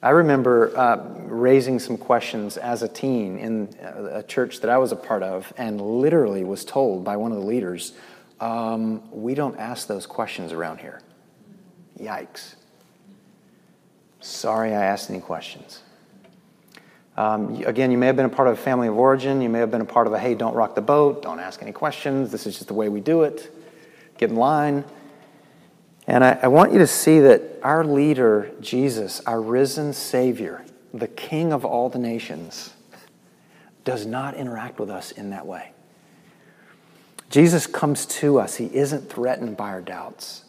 I 0.02 0.12
remember 0.12 0.78
uh, 0.78 0.98
raising 1.26 1.80
some 1.80 1.98
questions 1.98 2.56
as 2.56 2.84
a 2.84 2.88
teen 2.88 3.40
in 3.40 3.76
a 3.82 4.22
church 4.22 4.62
that 4.62 4.70
I 4.70 4.78
was 4.78 4.92
a 4.92 4.96
part 4.96 5.24
of, 5.24 5.52
and 5.58 5.82
literally 5.82 6.44
was 6.44 6.64
told 6.64 7.04
by 7.04 7.18
one 7.18 7.32
of 7.32 7.40
the 7.40 7.46
leaders, 7.46 7.94
um, 8.40 9.02
We 9.12 9.34
don't 9.34 9.58
ask 9.58 9.88
those 9.88 10.06
questions 10.06 10.54
around 10.54 10.80
here. 10.80 11.02
Yikes. 12.00 12.56
Sorry 14.20 14.74
I 14.74 14.86
asked 14.86 15.10
any 15.10 15.20
questions. 15.20 15.82
Um, 17.18 17.64
again, 17.66 17.90
you 17.90 17.98
may 17.98 18.06
have 18.06 18.16
been 18.16 18.26
a 18.26 18.30
part 18.30 18.48
of 18.48 18.54
a 18.54 18.62
family 18.62 18.88
of 18.88 18.96
origin. 18.96 19.42
You 19.42 19.50
may 19.50 19.60
have 19.60 19.72
been 19.72 19.82
a 19.82 19.86
part 19.86 20.06
of 20.06 20.14
a 20.14 20.20
hey, 20.20 20.36
don't 20.36 20.54
rock 20.54 20.76
the 20.76 20.82
boat, 20.82 21.24
don't 21.24 21.40
ask 21.40 21.62
any 21.64 21.72
questions. 21.72 22.32
This 22.32 22.46
is 22.46 22.56
just 22.56 22.68
the 22.68 22.76
way 22.76 22.90
we 22.90 23.00
do 23.00 23.24
it. 23.24 23.52
Get 24.18 24.30
in 24.30 24.36
line. 24.36 24.86
And 26.06 26.24
I, 26.24 26.40
I 26.44 26.48
want 26.48 26.72
you 26.72 26.80
to 26.80 26.88
see 26.88 27.20
that 27.22 27.42
our 27.64 27.84
leader, 27.84 28.52
Jesus, 28.62 29.22
our 29.26 29.42
risen 29.42 29.94
Savior, 29.94 30.64
the 30.94 31.08
King 31.08 31.52
of 31.52 31.66
all 31.66 31.90
the 31.90 32.00
nations, 32.00 32.74
does 33.84 34.06
not 34.06 34.36
interact 34.36 34.80
with 34.80 34.90
us 34.90 35.12
in 35.12 35.32
that 35.32 35.46
way. 35.46 35.72
Jesus 37.30 37.68
comes 37.68 38.06
to 38.06 38.40
us. 38.40 38.56
He 38.56 38.74
isn't 38.74 39.10
threatened 39.10 39.58
by 39.58 39.70
our 39.70 39.82
doubts. 39.82 40.46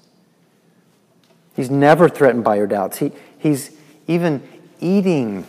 He's 1.56 1.70
never 1.70 2.08
threatened 2.08 2.44
by 2.44 2.56
your 2.56 2.68
doubts. 2.68 2.98
He, 2.98 3.10
he's 3.38 3.76
even 4.06 4.42
eating 4.80 5.44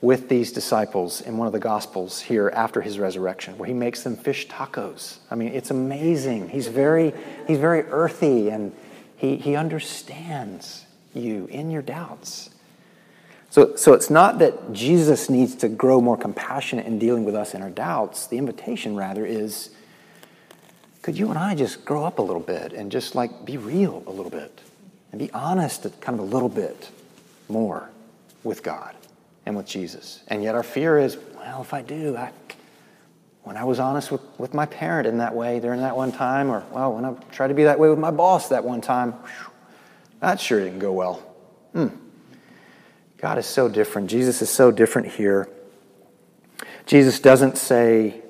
with 0.00 0.28
these 0.28 0.52
disciples 0.52 1.20
in 1.20 1.36
one 1.36 1.46
of 1.46 1.52
the 1.52 1.58
Gospels 1.58 2.20
here 2.20 2.50
after 2.54 2.80
his 2.80 2.98
resurrection, 2.98 3.58
where 3.58 3.66
he 3.66 3.74
makes 3.74 4.04
them 4.04 4.16
fish 4.16 4.46
tacos. 4.46 5.18
I 5.30 5.34
mean, 5.34 5.48
it's 5.48 5.70
amazing. 5.70 6.50
He's 6.50 6.68
very, 6.68 7.12
he's 7.46 7.58
very 7.58 7.82
earthy 7.82 8.48
and 8.48 8.72
he, 9.16 9.36
he 9.36 9.56
understands 9.56 10.86
you 11.14 11.46
in 11.46 11.70
your 11.70 11.82
doubts. 11.82 12.50
So, 13.50 13.74
so 13.74 13.92
it's 13.92 14.10
not 14.10 14.38
that 14.38 14.72
Jesus 14.72 15.28
needs 15.28 15.56
to 15.56 15.68
grow 15.68 16.00
more 16.00 16.16
compassionate 16.16 16.86
in 16.86 16.98
dealing 16.98 17.24
with 17.24 17.34
us 17.34 17.54
in 17.54 17.62
our 17.62 17.70
doubts. 17.70 18.26
The 18.26 18.38
invitation, 18.38 18.94
rather, 18.94 19.26
is 19.26 19.70
could 21.02 21.18
you 21.18 21.30
and 21.30 21.38
I 21.38 21.54
just 21.54 21.84
grow 21.84 22.04
up 22.04 22.18
a 22.18 22.22
little 22.22 22.42
bit 22.42 22.72
and 22.72 22.92
just 22.92 23.14
like 23.14 23.44
be 23.44 23.56
real 23.56 24.04
a 24.06 24.10
little 24.10 24.30
bit 24.30 24.60
and 25.10 25.18
be 25.18 25.32
honest 25.32 25.86
kind 26.00 26.18
of 26.18 26.24
a 26.24 26.28
little 26.28 26.50
bit 26.50 26.90
more 27.48 27.88
with 28.44 28.62
God 28.62 28.94
and 29.48 29.56
with 29.56 29.66
Jesus? 29.66 30.22
And 30.28 30.42
yet 30.42 30.54
our 30.54 30.62
fear 30.62 30.98
is, 30.98 31.16
well, 31.34 31.62
if 31.62 31.72
I 31.72 31.80
do, 31.80 32.14
I, 32.16 32.30
when 33.44 33.56
I 33.56 33.64
was 33.64 33.80
honest 33.80 34.12
with, 34.12 34.20
with 34.36 34.52
my 34.52 34.66
parent 34.66 35.08
in 35.08 35.18
that 35.18 35.34
way 35.34 35.58
during 35.58 35.80
that 35.80 35.96
one 35.96 36.12
time, 36.12 36.50
or, 36.50 36.62
well, 36.70 36.92
when 36.92 37.06
I 37.06 37.14
tried 37.32 37.48
to 37.48 37.54
be 37.54 37.64
that 37.64 37.78
way 37.78 37.88
with 37.88 37.98
my 37.98 38.10
boss 38.10 38.50
that 38.50 38.62
one 38.62 38.82
time, 38.82 39.12
whew, 39.12 39.52
that 40.20 40.38
sure 40.38 40.60
didn't 40.60 40.80
go 40.80 40.92
well. 40.92 41.14
Hmm. 41.72 41.88
God 43.16 43.38
is 43.38 43.46
so 43.46 43.70
different. 43.70 44.10
Jesus 44.10 44.42
is 44.42 44.50
so 44.50 44.70
different 44.70 45.08
here. 45.08 45.48
Jesus 46.84 47.18
doesn't 47.18 47.56
say 47.56 48.20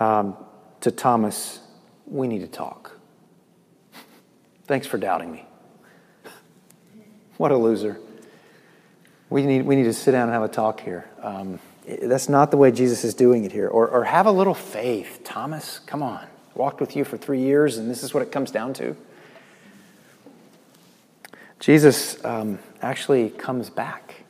um, 0.00 0.36
to 0.80 0.90
Thomas, 0.90 1.60
We 2.06 2.26
need 2.26 2.40
to 2.40 2.48
talk. 2.48 2.98
Thanks 4.66 4.88
for 4.88 4.98
doubting 4.98 5.30
me. 5.30 5.46
what 7.36 7.52
a 7.52 7.56
loser. 7.56 8.00
We 9.34 9.42
need, 9.42 9.62
we 9.62 9.74
need 9.74 9.82
to 9.86 9.92
sit 9.92 10.12
down 10.12 10.28
and 10.28 10.32
have 10.32 10.44
a 10.44 10.48
talk 10.48 10.78
here. 10.78 11.10
Um, 11.20 11.58
that's 11.84 12.28
not 12.28 12.52
the 12.52 12.56
way 12.56 12.70
Jesus 12.70 13.02
is 13.02 13.14
doing 13.14 13.44
it 13.44 13.50
here. 13.50 13.66
Or, 13.66 13.88
or 13.88 14.04
have 14.04 14.26
a 14.26 14.30
little 14.30 14.54
faith. 14.54 15.22
Thomas, 15.24 15.80
come 15.80 16.04
on. 16.04 16.24
Walked 16.54 16.80
with 16.80 16.94
you 16.94 17.02
for 17.02 17.16
three 17.16 17.40
years, 17.40 17.76
and 17.76 17.90
this 17.90 18.04
is 18.04 18.14
what 18.14 18.22
it 18.22 18.30
comes 18.30 18.52
down 18.52 18.74
to. 18.74 18.96
Jesus 21.58 22.24
um, 22.24 22.60
actually 22.80 23.28
comes 23.28 23.70
back 23.70 24.22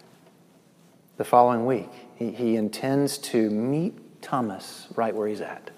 the 1.18 1.24
following 1.24 1.66
week. 1.66 1.90
He, 2.16 2.30
he 2.30 2.56
intends 2.56 3.18
to 3.18 3.50
meet 3.50 4.22
Thomas 4.22 4.86
right 4.96 5.14
where 5.14 5.28
he's 5.28 5.42
at. 5.42 5.70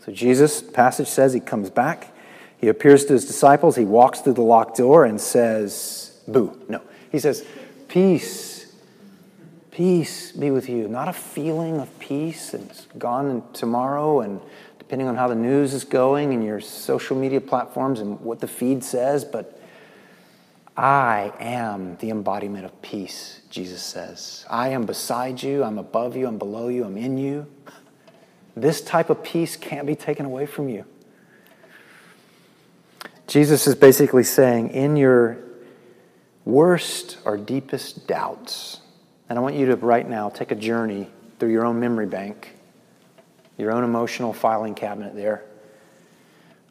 So, 0.00 0.12
Jesus, 0.12 0.60
passage 0.60 1.08
says, 1.08 1.32
he 1.32 1.40
comes 1.40 1.70
back. 1.70 2.14
He 2.58 2.68
appears 2.68 3.06
to 3.06 3.14
his 3.14 3.24
disciples. 3.24 3.76
He 3.76 3.86
walks 3.86 4.20
through 4.20 4.34
the 4.34 4.42
locked 4.42 4.76
door 4.76 5.06
and 5.06 5.18
says, 5.18 6.20
Boo. 6.28 6.60
No. 6.68 6.82
He 7.10 7.18
says, 7.18 7.42
Peace. 7.90 8.72
Peace 9.72 10.30
be 10.30 10.52
with 10.52 10.68
you. 10.68 10.86
Not 10.86 11.08
a 11.08 11.12
feeling 11.12 11.80
of 11.80 11.98
peace 11.98 12.54
and 12.54 12.70
it's 12.70 12.86
gone 12.96 13.42
tomorrow 13.52 14.20
and 14.20 14.40
depending 14.78 15.08
on 15.08 15.16
how 15.16 15.26
the 15.26 15.34
news 15.34 15.74
is 15.74 15.82
going 15.82 16.32
and 16.32 16.44
your 16.44 16.60
social 16.60 17.16
media 17.16 17.40
platforms 17.40 17.98
and 17.98 18.20
what 18.20 18.38
the 18.38 18.46
feed 18.46 18.84
says, 18.84 19.24
but 19.24 19.60
I 20.76 21.32
am 21.40 21.96
the 21.96 22.10
embodiment 22.10 22.64
of 22.64 22.80
peace, 22.80 23.40
Jesus 23.50 23.82
says. 23.82 24.46
I 24.48 24.68
am 24.68 24.86
beside 24.86 25.42
you, 25.42 25.64
I'm 25.64 25.76
above 25.76 26.16
you, 26.16 26.28
I'm 26.28 26.38
below 26.38 26.68
you, 26.68 26.84
I'm 26.84 26.96
in 26.96 27.18
you. 27.18 27.48
This 28.56 28.80
type 28.80 29.10
of 29.10 29.24
peace 29.24 29.56
can't 29.56 29.86
be 29.86 29.96
taken 29.96 30.26
away 30.26 30.46
from 30.46 30.68
you. 30.68 30.84
Jesus 33.26 33.66
is 33.66 33.74
basically 33.74 34.24
saying, 34.24 34.70
in 34.70 34.96
your 34.96 35.38
worst 36.50 37.18
or 37.24 37.36
deepest 37.36 38.06
doubts, 38.06 38.80
and 39.28 39.38
I 39.38 39.42
want 39.42 39.54
you 39.54 39.66
to 39.66 39.76
right 39.76 40.08
now 40.08 40.28
take 40.30 40.50
a 40.50 40.54
journey 40.54 41.08
through 41.38 41.52
your 41.52 41.64
own 41.64 41.80
memory 41.80 42.06
bank, 42.06 42.54
your 43.56 43.72
own 43.72 43.84
emotional 43.84 44.32
filing 44.32 44.74
cabinet 44.74 45.14
there. 45.14 45.44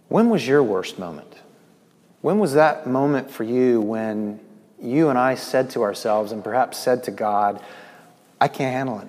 When 0.07 0.29
was 0.29 0.48
your 0.48 0.63
worst 0.63 1.00
moment? 1.00 1.33
When 2.21 2.39
was 2.39 2.53
that 2.53 2.88
moment 2.88 3.31
for 3.31 3.43
you 3.43 3.79
when 3.79 4.39
you 4.81 5.09
and 5.09 5.17
I 5.17 5.36
said 5.36 5.69
to 5.71 5.83
ourselves, 5.83 6.31
and 6.31 6.43
perhaps 6.43 6.77
said 6.77 7.03
to 7.05 7.12
God, 7.12 7.62
I 8.41 8.48
can't 8.48 8.74
handle 8.74 9.00
it? 9.00 9.07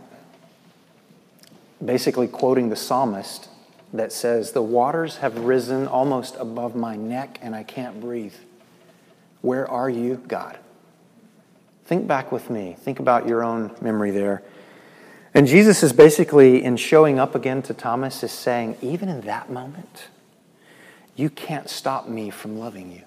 Basically, 1.85 2.29
quoting 2.29 2.69
the 2.69 2.77
psalmist, 2.77 3.49
that 3.93 4.13
says, 4.13 4.53
The 4.53 4.63
waters 4.63 5.19
have 5.19 5.39
risen 5.39 5.87
almost 5.87 6.37
above 6.39 6.75
my 6.75 6.97
neck 6.97 7.39
and 7.43 7.55
I 7.55 7.63
can't 7.63 8.01
breathe. 8.01 8.35
Where 9.43 9.69
are 9.69 9.89
you, 9.89 10.23
God? 10.29 10.59
Think 11.85 12.07
back 12.07 12.31
with 12.31 12.51
me. 12.51 12.77
Think 12.79 13.01
about 13.01 13.27
your 13.27 13.43
own 13.43 13.75
memory 13.81 14.11
there. 14.11 14.43
And 15.35 15.47
Jesus 15.47 15.83
is 15.83 15.93
basically, 15.93 16.63
in 16.63 16.77
showing 16.77 17.19
up 17.19 17.35
again 17.35 17.63
to 17.63 17.75
Thomas, 17.75 18.23
is 18.23 18.33
saying, 18.33 18.77
Even 18.83 19.09
in 19.09 19.23
that 19.23 19.51
moment, 19.51 20.09
you 21.17 21.31
can't 21.31 21.69
stop 21.69 22.09
me 22.09 22.31
from 22.31 22.59
loving 22.59 22.91
you. 22.93 23.03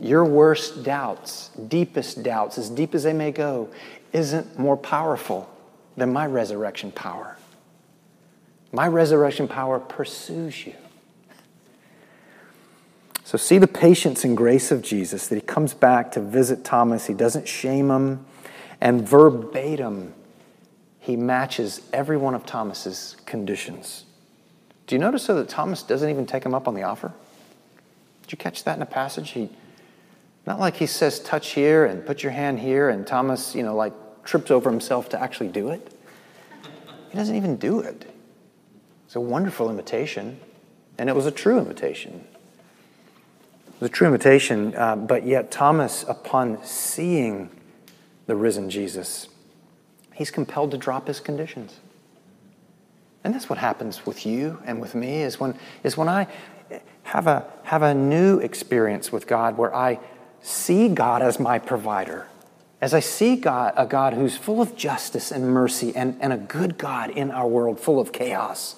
Your 0.00 0.24
worst 0.24 0.82
doubts, 0.82 1.50
deepest 1.68 2.22
doubts, 2.22 2.58
as 2.58 2.68
deep 2.68 2.94
as 2.94 3.04
they 3.04 3.12
may 3.12 3.30
go, 3.30 3.68
isn't 4.12 4.58
more 4.58 4.76
powerful 4.76 5.48
than 5.96 6.12
my 6.12 6.26
resurrection 6.26 6.90
power. 6.90 7.36
My 8.72 8.88
resurrection 8.88 9.46
power 9.46 9.78
pursues 9.78 10.66
you. 10.66 10.74
So, 13.26 13.38
see 13.38 13.56
the 13.56 13.66
patience 13.66 14.22
and 14.22 14.36
grace 14.36 14.70
of 14.70 14.82
Jesus 14.82 15.28
that 15.28 15.34
he 15.34 15.40
comes 15.40 15.72
back 15.72 16.12
to 16.12 16.20
visit 16.20 16.62
Thomas. 16.62 17.06
He 17.06 17.14
doesn't 17.14 17.48
shame 17.48 17.90
him, 17.90 18.26
and 18.82 19.08
verbatim, 19.08 20.12
he 21.00 21.16
matches 21.16 21.80
every 21.90 22.18
one 22.18 22.34
of 22.34 22.44
Thomas's 22.44 23.16
conditions. 23.24 24.04
Do 24.86 24.94
you 24.94 24.98
notice 24.98 25.22
so 25.22 25.34
that 25.36 25.48
Thomas 25.48 25.82
doesn't 25.82 26.08
even 26.08 26.26
take 26.26 26.44
him 26.44 26.54
up 26.54 26.68
on 26.68 26.74
the 26.74 26.82
offer? 26.82 27.12
Did 28.22 28.32
you 28.32 28.38
catch 28.38 28.64
that 28.64 28.76
in 28.76 28.82
a 28.82 28.86
passage? 28.86 29.30
He, 29.30 29.48
not 30.46 30.60
like 30.60 30.76
he 30.76 30.86
says, 30.86 31.18
touch 31.20 31.52
here 31.52 31.86
and 31.86 32.04
put 32.04 32.22
your 32.22 32.32
hand 32.32 32.60
here, 32.60 32.90
and 32.90 33.06
Thomas, 33.06 33.54
you 33.54 33.62
know, 33.62 33.74
like 33.74 33.94
trips 34.24 34.50
over 34.50 34.70
himself 34.70 35.08
to 35.10 35.20
actually 35.20 35.48
do 35.48 35.70
it. 35.70 35.94
He 37.10 37.16
doesn't 37.16 37.36
even 37.36 37.56
do 37.56 37.80
it. 37.80 38.04
It's 39.06 39.16
a 39.16 39.20
wonderful 39.20 39.70
invitation, 39.70 40.40
and 40.98 41.08
it 41.08 41.16
was 41.16 41.24
a 41.24 41.30
true 41.30 41.58
invitation. 41.58 42.24
A 43.84 43.88
true 43.90 44.06
invitation, 44.06 44.74
uh, 44.76 44.96
but 44.96 45.26
yet 45.26 45.50
Thomas, 45.50 46.06
upon 46.08 46.64
seeing 46.64 47.50
the 48.24 48.34
risen 48.34 48.70
Jesus, 48.70 49.28
he's 50.14 50.30
compelled 50.30 50.70
to 50.70 50.78
drop 50.78 51.06
his 51.06 51.20
conditions. 51.20 51.80
And 53.24 53.34
that's 53.34 53.50
what 53.50 53.58
happens 53.58 54.06
with 54.06 54.24
you 54.24 54.58
and 54.64 54.80
with 54.80 54.94
me 54.94 55.20
is 55.20 55.38
when, 55.38 55.54
is 55.82 55.98
when 55.98 56.08
I 56.08 56.28
have 57.02 57.26
a, 57.26 57.46
have 57.64 57.82
a 57.82 57.92
new 57.92 58.38
experience 58.38 59.12
with 59.12 59.26
God 59.26 59.58
where 59.58 59.74
I 59.76 60.00
see 60.40 60.88
God 60.88 61.20
as 61.20 61.38
my 61.38 61.58
provider, 61.58 62.26
as 62.80 62.94
I 62.94 63.00
see 63.00 63.36
God, 63.36 63.74
a 63.76 63.84
God 63.84 64.14
who's 64.14 64.34
full 64.34 64.62
of 64.62 64.74
justice 64.76 65.30
and 65.30 65.46
mercy 65.50 65.94
and, 65.94 66.16
and 66.22 66.32
a 66.32 66.38
good 66.38 66.78
God 66.78 67.10
in 67.10 67.30
our 67.30 67.46
world 67.46 67.78
full 67.78 68.00
of 68.00 68.12
chaos, 68.12 68.76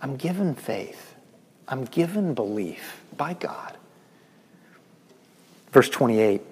I'm 0.00 0.14
given 0.14 0.54
faith. 0.54 1.11
I'm 1.68 1.84
given 1.84 2.34
belief 2.34 3.02
by 3.16 3.34
God. 3.34 3.76
Verse 5.70 5.88
28, 5.88 6.42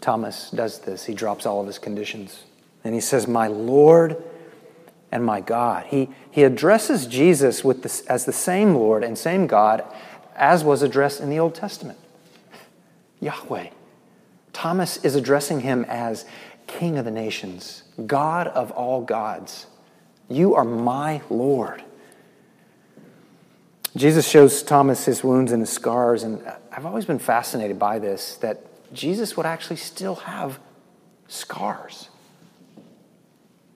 Thomas 0.00 0.50
does 0.50 0.80
this. 0.80 1.04
He 1.04 1.14
drops 1.14 1.46
all 1.46 1.60
of 1.60 1.66
his 1.66 1.78
conditions. 1.78 2.44
And 2.84 2.94
he 2.94 3.00
says, 3.00 3.26
My 3.26 3.46
Lord 3.46 4.22
and 5.12 5.24
my 5.24 5.40
God. 5.40 5.86
He, 5.86 6.08
he 6.30 6.44
addresses 6.44 7.06
Jesus 7.06 7.64
with 7.64 7.82
this, 7.82 8.02
as 8.02 8.24
the 8.24 8.32
same 8.32 8.74
Lord 8.74 9.02
and 9.02 9.16
same 9.16 9.46
God 9.46 9.84
as 10.36 10.64
was 10.64 10.82
addressed 10.82 11.20
in 11.20 11.30
the 11.30 11.38
Old 11.38 11.54
Testament 11.54 11.98
Yahweh. 13.20 13.68
Thomas 14.52 14.96
is 15.04 15.14
addressing 15.14 15.60
him 15.60 15.84
as 15.88 16.24
King 16.66 16.98
of 16.98 17.04
the 17.04 17.10
nations, 17.10 17.82
God 18.06 18.46
of 18.48 18.70
all 18.70 19.02
gods. 19.02 19.66
You 20.28 20.54
are 20.54 20.64
my 20.64 21.20
Lord. 21.28 21.82
Jesus 23.96 24.28
shows 24.28 24.62
Thomas 24.62 25.04
his 25.04 25.24
wounds 25.24 25.50
and 25.50 25.60
his 25.60 25.70
scars, 25.70 26.22
and 26.22 26.40
I've 26.70 26.86
always 26.86 27.04
been 27.04 27.18
fascinated 27.18 27.78
by 27.78 27.98
this 27.98 28.36
that 28.36 28.62
Jesus 28.92 29.36
would 29.36 29.46
actually 29.46 29.76
still 29.76 30.14
have 30.16 30.60
scars. 31.26 32.08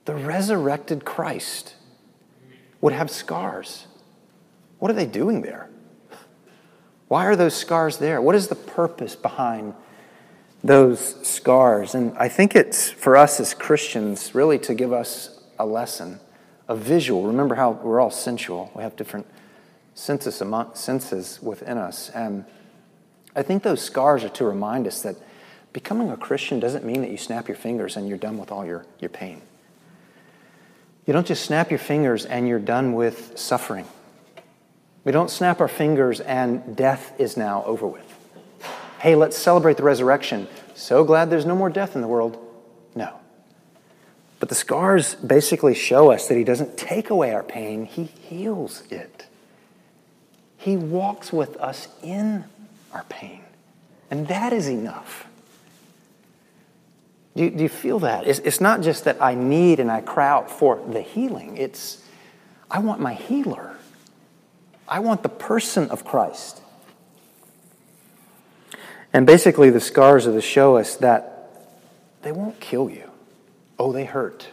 The 0.05 0.14
resurrected 0.14 1.05
Christ 1.05 1.74
would 2.81 2.92
have 2.92 3.11
scars. 3.11 3.87
What 4.79 4.90
are 4.90 4.94
they 4.94 5.07
doing 5.07 5.42
there? 5.42 5.68
Why 7.09 7.27
are 7.27 7.37
those 7.37 7.55
scars 7.55 7.98
there? 7.98 8.20
What 8.20 8.35
is 8.35 8.48
the 8.48 8.55
purpose 8.55 9.16
behind 9.16 9.74
those 10.62 11.27
scars? 11.27 11.94
And 11.94 12.16
I 12.18 12.29
think 12.29 12.55
it's 12.55 12.90
for 12.90 13.16
us 13.16 13.40
as 13.40 13.55
Christians 13.55 14.35
really 14.35 14.59
to 14.61 14.74
give 14.74 14.92
us 14.92 15.40
a 15.59 15.66
lesson, 15.66 16.20
a 16.68 16.77
visual. 16.77 17.27
Remember 17.27 17.55
how 17.55 17.72
we're 17.72 18.00
all 18.00 18.11
sensual, 18.11 18.70
we 18.74 18.83
have 18.83 18.96
different 18.96 19.27
senses, 19.94 20.40
among, 20.40 20.74
senses 20.74 21.40
within 21.42 21.78
us. 21.78 22.11
And 22.11 22.44
I 23.35 23.42
think 23.42 23.62
those 23.62 23.80
scars 23.80 24.24
are 24.24 24.28
to 24.30 24.44
remind 24.44 24.87
us 24.87 25.02
that 25.02 25.16
becoming 25.72 26.11
a 26.11 26.16
Christian 26.16 26.61
doesn't 26.61 26.85
mean 26.85 27.00
that 27.00 27.11
you 27.11 27.16
snap 27.16 27.48
your 27.48 27.57
fingers 27.57 27.96
and 27.96 28.09
you're 28.09 28.18
done 28.18 28.38
with 28.38 28.52
all 28.52 28.64
your, 28.64 28.85
your 29.00 29.11
pain. 29.11 29.40
You 31.07 31.12
don't 31.12 31.26
just 31.26 31.44
snap 31.44 31.70
your 31.70 31.78
fingers 31.78 32.24
and 32.24 32.48
you're 32.48 32.59
done 32.59 32.94
with 32.94 33.38
suffering. 33.38 33.87
We 35.04 35.12
don't 35.12 35.30
snap 35.30 35.61
our 35.61 35.68
fingers 35.68 36.20
and 36.20 36.76
death 36.76 37.12
is 37.18 37.37
now 37.37 37.62
over 37.64 37.87
with. 37.87 38.11
Hey, 39.00 39.14
let's 39.16 39.37
celebrate 39.37 39.76
the 39.76 39.83
resurrection. 39.83 40.48
So 40.74 41.04
glad 41.04 41.28
there's 41.28 41.44
no 41.44 41.54
more 41.54 41.68
death 41.68 41.94
in 41.94 42.00
the 42.00 42.09
world. 42.09 42.38
No. 42.94 43.14
But 44.40 44.48
the 44.48 44.54
scars 44.54 45.14
basically 45.16 45.74
show 45.74 46.11
us 46.11 46.28
that 46.28 46.37
He 46.37 46.44
doesn't 46.44 46.78
take 46.78 47.11
away 47.11 47.35
our 47.35 47.42
pain, 47.42 47.85
He 47.85 48.04
heals 48.04 48.83
it. 48.90 49.26
He 50.64 50.79
walks 50.79 51.31
with 51.31 51.59
us 51.59 51.88
in 52.03 52.42
our 52.90 53.05
pain. 53.11 53.42
And 54.11 54.29
that 54.29 54.55
is 54.55 54.66
enough. 54.66 55.27
Do 57.37 57.44
you, 57.44 57.50
do 57.50 57.62
you 57.62 57.68
feel 57.68 57.98
that? 57.98 58.27
It's, 58.27 58.38
it's 58.38 58.62
not 58.62 58.81
just 58.81 59.05
that 59.05 59.20
I 59.20 59.35
need 59.35 59.79
and 59.79 59.90
I 59.90 60.00
cry 60.00 60.27
out 60.27 60.50
for 60.50 60.83
the 60.88 61.03
healing, 61.03 61.59
it's 61.59 62.03
I 62.70 62.79
want 62.79 62.98
my 63.03 63.12
healer. 63.12 63.77
I 64.88 65.00
want 65.00 65.22
the 65.22 65.29
person 65.29 65.90
of 65.90 66.03
Christ. 66.07 66.62
And 69.12 69.27
basically, 69.27 69.68
the 69.68 69.81
scars 69.81 70.27
are 70.27 70.33
to 70.33 70.40
show 70.40 70.79
us 70.79 70.96
that 70.96 71.68
they 72.22 72.33
won't 72.33 72.59
kill 72.59 72.88
you. 72.88 73.11
Oh, 73.79 73.92
they 73.92 74.07
hurt. 74.07 74.48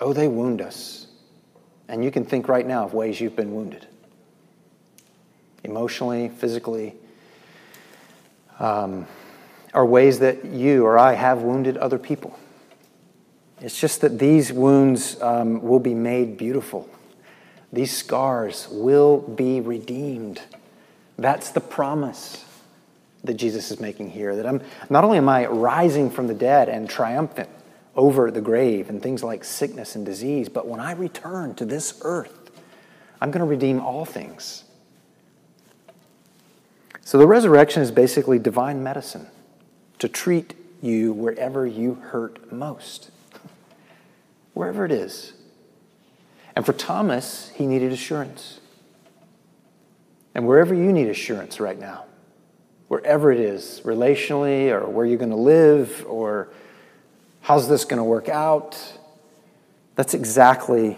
Oh, 0.00 0.12
they 0.12 0.28
wound 0.28 0.60
us. 0.60 1.08
And 1.88 2.04
you 2.04 2.12
can 2.12 2.24
think 2.24 2.46
right 2.46 2.64
now 2.64 2.84
of 2.84 2.94
ways 2.94 3.20
you've 3.20 3.34
been 3.34 3.52
wounded 3.56 3.88
emotionally, 5.64 6.28
physically, 6.28 6.94
um, 8.58 9.06
are 9.72 9.86
ways 9.86 10.18
that 10.18 10.44
you 10.44 10.84
or 10.84 10.98
I 10.98 11.14
have 11.14 11.42
wounded 11.42 11.76
other 11.76 11.98
people. 11.98 12.38
It's 13.60 13.78
just 13.78 14.00
that 14.00 14.18
these 14.18 14.52
wounds 14.52 15.20
um, 15.22 15.62
will 15.62 15.80
be 15.80 15.94
made 15.94 16.36
beautiful. 16.36 16.88
These 17.72 17.96
scars 17.96 18.68
will 18.70 19.18
be 19.18 19.60
redeemed. 19.60 20.40
That's 21.18 21.50
the 21.50 21.60
promise. 21.60 22.44
that 23.24 23.34
Jesus 23.34 23.70
is 23.70 23.80
making 23.80 24.10
here. 24.10 24.34
That 24.36 24.46
I'm 24.46 24.62
not 24.88 25.04
only 25.04 25.18
am 25.18 25.28
I 25.28 25.46
rising 25.46 26.10
from 26.10 26.26
the 26.26 26.34
dead 26.34 26.68
and 26.68 26.88
triumphant 26.88 27.48
over 27.94 28.30
the 28.30 28.40
grave 28.40 28.88
and 28.88 29.02
things 29.02 29.22
like 29.22 29.44
sickness 29.44 29.94
and 29.96 30.06
disease, 30.06 30.48
but 30.48 30.66
when 30.66 30.80
I 30.80 30.92
return 30.92 31.54
to 31.56 31.64
this 31.64 32.00
earth, 32.02 32.50
I'm 33.20 33.30
going 33.30 33.40
to 33.40 33.46
redeem 33.46 33.80
all 33.80 34.04
things. 34.04 34.64
So 37.10 37.18
the 37.18 37.26
resurrection 37.26 37.82
is 37.82 37.90
basically 37.90 38.38
divine 38.38 38.84
medicine 38.84 39.26
to 39.98 40.08
treat 40.08 40.54
you 40.80 41.12
wherever 41.12 41.66
you 41.66 41.94
hurt 41.94 42.52
most, 42.52 43.10
wherever 44.54 44.84
it 44.84 44.92
is. 44.92 45.32
And 46.54 46.64
for 46.64 46.72
Thomas, 46.72 47.50
he 47.56 47.66
needed 47.66 47.90
assurance. 47.90 48.60
And 50.36 50.46
wherever 50.46 50.72
you 50.72 50.92
need 50.92 51.08
assurance 51.08 51.58
right 51.58 51.80
now, 51.80 52.04
wherever 52.86 53.32
it 53.32 53.40
is, 53.40 53.80
relationally, 53.84 54.70
or 54.70 54.88
where 54.88 55.04
you're 55.04 55.18
going 55.18 55.30
to 55.30 55.36
live, 55.36 56.06
or 56.08 56.46
how's 57.40 57.68
this 57.68 57.84
going 57.84 57.98
to 57.98 58.04
work 58.04 58.28
out, 58.28 58.80
that's 59.96 60.14
exactly 60.14 60.96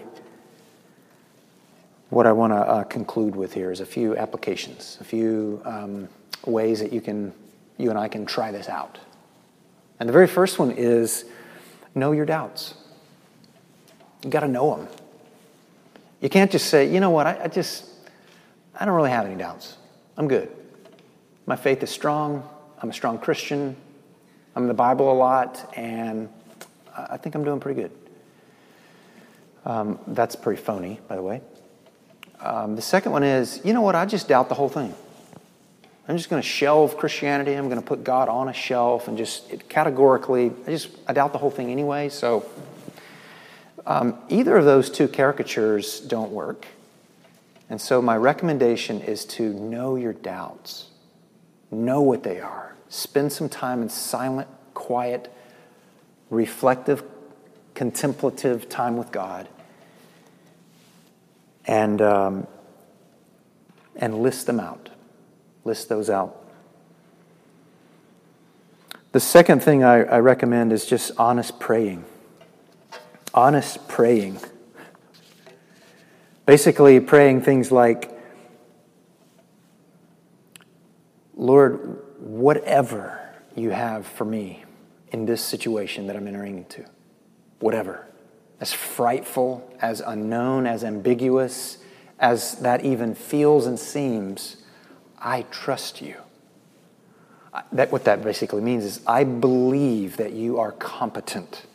what 2.13 2.27
I 2.27 2.31
want 2.31 2.53
to 2.53 2.57
uh, 2.57 2.83
conclude 2.83 3.35
with 3.35 3.53
here 3.53 3.71
is 3.71 3.79
a 3.79 3.85
few 3.85 4.15
applications, 4.15 4.97
a 5.01 5.03
few 5.03 5.61
um, 5.65 6.07
ways 6.45 6.79
that 6.79 6.93
you 6.93 7.01
can, 7.01 7.33
you 7.77 7.89
and 7.89 7.97
I 7.97 8.07
can 8.07 8.25
try 8.25 8.51
this 8.51 8.69
out. 8.69 8.99
And 9.99 10.07
the 10.07 10.13
very 10.13 10.27
first 10.27 10.59
one 10.59 10.71
is 10.71 11.25
know 11.95 12.11
your 12.11 12.25
doubts. 12.25 12.75
You 14.23 14.29
got 14.29 14.41
to 14.41 14.47
know 14.47 14.75
them. 14.75 14.87
You 16.21 16.29
can't 16.29 16.51
just 16.51 16.67
say, 16.67 16.91
you 16.91 16.99
know 16.99 17.09
what, 17.09 17.25
I, 17.25 17.45
I 17.45 17.47
just, 17.47 17.85
I 18.79 18.85
don't 18.85 18.95
really 18.95 19.11
have 19.11 19.25
any 19.25 19.35
doubts. 19.35 19.77
I'm 20.15 20.27
good. 20.27 20.51
My 21.45 21.55
faith 21.55 21.81
is 21.83 21.89
strong. 21.89 22.47
I'm 22.81 22.89
a 22.89 22.93
strong 22.93 23.17
Christian. 23.17 23.75
I'm 24.55 24.63
in 24.63 24.67
the 24.67 24.73
Bible 24.73 25.11
a 25.11 25.15
lot, 25.15 25.73
and 25.75 26.29
I 26.95 27.17
think 27.17 27.33
I'm 27.33 27.43
doing 27.43 27.59
pretty 27.59 27.81
good. 27.81 27.91
Um, 29.65 29.99
that's 30.07 30.35
pretty 30.35 30.61
phony, 30.61 30.99
by 31.07 31.15
the 31.15 31.21
way. 31.23 31.41
Um, 32.43 32.75
the 32.75 32.81
second 32.81 33.13
one 33.13 33.23
is, 33.23 33.61
you 33.63 33.71
know 33.71 33.81
what? 33.81 33.95
I 33.95 34.05
just 34.05 34.27
doubt 34.27 34.49
the 34.49 34.55
whole 34.55 34.67
thing. 34.67 34.93
I'm 36.09 36.17
just 36.17 36.29
going 36.29 36.41
to 36.41 36.47
shelve 36.47 36.97
Christianity. 36.97 37.53
I'm 37.53 37.69
going 37.69 37.79
to 37.79 37.87
put 37.87 38.03
God 38.03 38.27
on 38.27 38.49
a 38.49 38.53
shelf 38.53 39.07
and 39.07 39.17
just 39.17 39.49
it, 39.49 39.69
categorically, 39.69 40.51
I 40.67 40.71
just 40.71 40.89
I 41.07 41.13
doubt 41.13 41.31
the 41.31 41.37
whole 41.37 41.49
thing 41.49 41.71
anyway. 41.71 42.09
So 42.09 42.45
um, 43.85 44.17
either 44.27 44.57
of 44.57 44.65
those 44.65 44.89
two 44.89 45.07
caricatures 45.07 46.01
don't 46.01 46.31
work. 46.31 46.67
And 47.69 47.79
so 47.79 48.01
my 48.01 48.17
recommendation 48.17 48.99
is 48.99 49.23
to 49.25 49.53
know 49.53 49.95
your 49.95 50.11
doubts, 50.11 50.87
know 51.71 52.01
what 52.01 52.23
they 52.23 52.41
are. 52.41 52.75
Spend 52.89 53.31
some 53.31 53.47
time 53.47 53.81
in 53.81 53.87
silent, 53.87 54.49
quiet, 54.73 55.31
reflective, 56.29 57.03
contemplative 57.73 58.67
time 58.67 58.97
with 58.97 59.13
God 59.13 59.47
and, 61.65 62.01
um, 62.01 62.47
and 63.95 64.19
list 64.19 64.45
them 64.45 64.59
out. 64.59 64.89
List 65.63 65.89
those 65.89 66.09
out. 66.09 66.39
The 69.11 69.19
second 69.19 69.61
thing 69.61 69.83
I, 69.83 70.03
I 70.03 70.19
recommend 70.19 70.73
is 70.73 70.85
just 70.85 71.11
honest 71.17 71.59
praying. 71.59 72.03
Honest 73.33 73.87
praying. 73.87 74.39
Basically, 76.45 76.99
praying 76.99 77.41
things 77.41 77.71
like, 77.71 78.09
Lord, 81.35 82.01
whatever 82.19 83.19
you 83.55 83.69
have 83.69 84.05
for 84.05 84.25
me 84.25 84.63
in 85.11 85.25
this 85.25 85.41
situation 85.41 86.07
that 86.07 86.15
I'm 86.15 86.27
entering 86.27 86.57
into, 86.57 86.85
whatever 87.59 88.07
as 88.63 88.71
frightful, 88.71 89.69
as 89.81 89.99
unknown, 89.99 90.65
as 90.65 90.85
ambiguous 90.85 91.79
as 92.17 92.59
that 92.59 92.85
even 92.85 93.13
feels 93.13 93.65
and 93.65 93.77
seems, 93.77 94.55
I 95.19 95.41
trust 95.51 96.01
you. 96.01 96.15
That, 97.73 97.91
what 97.91 98.05
that 98.05 98.23
basically 98.23 98.61
means 98.61 98.85
is 98.85 99.01
I 99.05 99.25
believe 99.25 100.15
that 100.15 100.31
you 100.31 100.59
are 100.59 100.71
competent, 100.71 101.65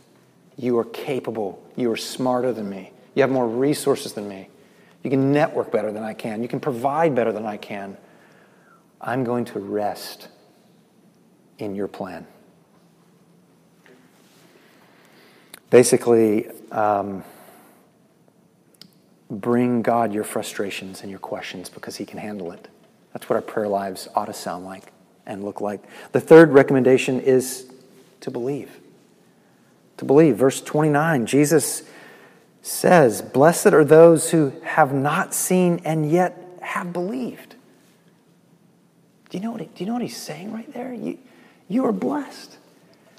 you 0.56 0.78
are 0.78 0.84
capable, 0.86 1.62
you 1.76 1.92
are 1.92 1.96
smarter 1.98 2.54
than 2.54 2.70
me, 2.70 2.92
you 3.14 3.20
have 3.20 3.30
more 3.30 3.46
resources 3.46 4.14
than 4.14 4.26
me, 4.26 4.48
you 5.02 5.10
can 5.10 5.30
network 5.30 5.70
better 5.70 5.92
than 5.92 6.02
I 6.02 6.14
can, 6.14 6.40
you 6.42 6.48
can 6.48 6.58
provide 6.58 7.14
better 7.14 7.32
than 7.32 7.44
I 7.44 7.58
can. 7.58 7.98
I'm 8.98 9.24
going 9.24 9.44
to 9.44 9.58
rest 9.58 10.28
in 11.58 11.74
your 11.74 11.86
plan. 11.86 12.26
Basically, 15.70 16.48
um, 16.72 17.22
bring 19.30 19.82
God 19.82 20.12
your 20.12 20.24
frustrations 20.24 21.02
and 21.02 21.10
your 21.10 21.18
questions 21.18 21.68
because 21.68 21.96
He 21.96 22.06
can 22.06 22.18
handle 22.18 22.52
it. 22.52 22.68
That's 23.12 23.28
what 23.28 23.36
our 23.36 23.42
prayer 23.42 23.68
lives 23.68 24.08
ought 24.14 24.26
to 24.26 24.34
sound 24.34 24.64
like 24.64 24.92
and 25.26 25.44
look 25.44 25.60
like. 25.60 25.82
The 26.12 26.20
third 26.20 26.52
recommendation 26.52 27.20
is 27.20 27.70
to 28.20 28.30
believe. 28.30 28.78
To 29.98 30.04
believe. 30.04 30.36
Verse 30.36 30.60
29, 30.60 31.26
Jesus 31.26 31.82
says, 32.62 33.22
Blessed 33.22 33.68
are 33.68 33.84
those 33.84 34.30
who 34.30 34.52
have 34.62 34.94
not 34.94 35.34
seen 35.34 35.80
and 35.84 36.10
yet 36.10 36.58
have 36.62 36.92
believed. 36.92 37.56
Do 39.30 39.36
you 39.36 39.44
know 39.44 39.50
what, 39.50 39.60
he, 39.60 39.66
do 39.66 39.84
you 39.84 39.86
know 39.86 39.94
what 39.94 40.02
he's 40.02 40.16
saying 40.16 40.52
right 40.52 40.72
there? 40.72 40.92
You, 40.92 41.18
you 41.68 41.84
are 41.84 41.92
blessed. 41.92 42.56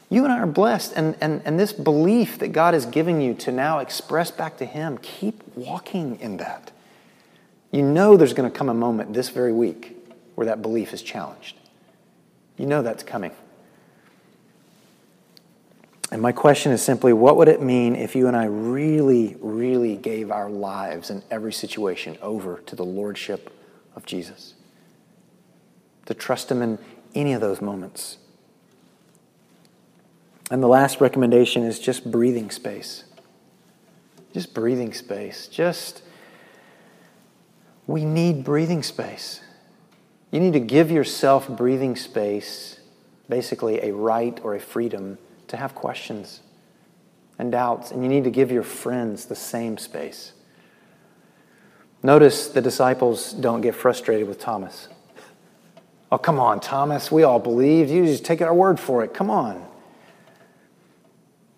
You 0.10 0.24
and 0.24 0.34
I 0.34 0.40
are 0.40 0.48
blessed, 0.48 0.94
and, 0.96 1.16
and, 1.22 1.42
and 1.46 1.60
this 1.60 1.72
belief 1.72 2.40
that 2.40 2.48
God 2.48 2.74
is 2.74 2.86
giving 2.88 3.22
you 3.22 3.36
to 3.36 3.52
now 3.52 3.78
express 3.78 4.32
back 4.32 4.58
to 4.58 4.66
Him, 4.66 4.98
keep 4.98 5.44
walking 5.56 6.20
in 6.20 6.38
that. 6.38 6.72
You 7.72 7.84
know 7.84 8.18
there's 8.18 8.34
going 8.34 8.52
to 8.52 8.58
come 8.58 8.70
a 8.70 8.74
moment 8.74 9.14
this 9.14 9.30
very 9.30 9.54
week 9.54 9.96
where 10.34 10.48
that 10.48 10.64
belief 10.64 10.94
is 10.94 11.04
challenged. 11.04 11.58
You 12.58 12.66
know 12.66 12.82
that's 12.82 13.04
coming. 13.04 13.32
And 16.12 16.24
my 16.24 16.32
question 16.32 16.72
is 16.72 16.82
simply 16.82 17.14
what 17.14 17.38
would 17.38 17.48
it 17.48 17.62
mean 17.62 17.96
if 17.96 18.16
you 18.16 18.28
and 18.28 18.36
I 18.36 18.46
really, 18.46 19.38
really 19.40 19.96
gave 19.96 20.32
our 20.32 20.50
lives 20.50 21.12
in 21.12 21.22
every 21.30 21.54
situation 21.54 22.18
over 22.20 22.64
to 22.66 22.76
the 22.76 22.84
Lordship 22.84 23.56
of 23.96 24.08
Jesus? 24.08 24.56
To 26.08 26.16
trust 26.16 26.50
Him 26.50 26.64
in 26.64 26.80
any 27.14 27.34
of 27.34 27.42
those 27.42 27.62
moments. 27.62 28.18
And 30.50 30.64
the 30.64 30.68
last 30.68 31.00
recommendation 31.00 31.64
is 31.64 31.80
just 31.80 32.10
breathing 32.10 32.50
space. 32.50 33.04
Just 34.34 34.54
breathing 34.54 34.94
space. 34.94 35.48
Just, 35.48 36.02
we 37.88 38.06
need 38.06 38.44
breathing 38.44 38.84
space. 38.84 39.42
You 40.32 40.40
need 40.40 40.54
to 40.54 40.60
give 40.60 40.92
yourself 40.92 41.48
breathing 41.48 41.96
space, 41.96 42.80
basically 43.28 43.82
a 43.82 43.94
right 43.94 44.40
or 44.44 44.56
a 44.56 44.60
freedom 44.60 45.18
to 45.48 45.58
have 45.58 45.76
questions 45.76 46.42
and 47.38 47.52
doubts. 47.52 47.92
And 47.92 48.04
you 48.04 48.10
need 48.10 48.24
to 48.24 48.32
give 48.32 48.52
your 48.52 48.64
friends 48.64 49.26
the 49.26 49.36
same 49.36 49.78
space. 49.78 50.34
Notice 52.02 52.48
the 52.48 52.62
disciples 52.62 53.34
don't 53.34 53.62
get 53.62 53.76
frustrated 53.76 54.28
with 54.28 54.40
Thomas. 54.40 54.88
Oh, 56.12 56.18
come 56.18 56.40
on, 56.40 56.60
Thomas. 56.60 57.12
We 57.12 57.24
all 57.24 57.40
believed. 57.40 57.90
You 57.90 58.06
just 58.06 58.26
take 58.26 58.42
our 58.42 58.54
word 58.54 58.80
for 58.80 59.04
it. 59.04 59.14
Come 59.14 59.30
on. 59.30 59.69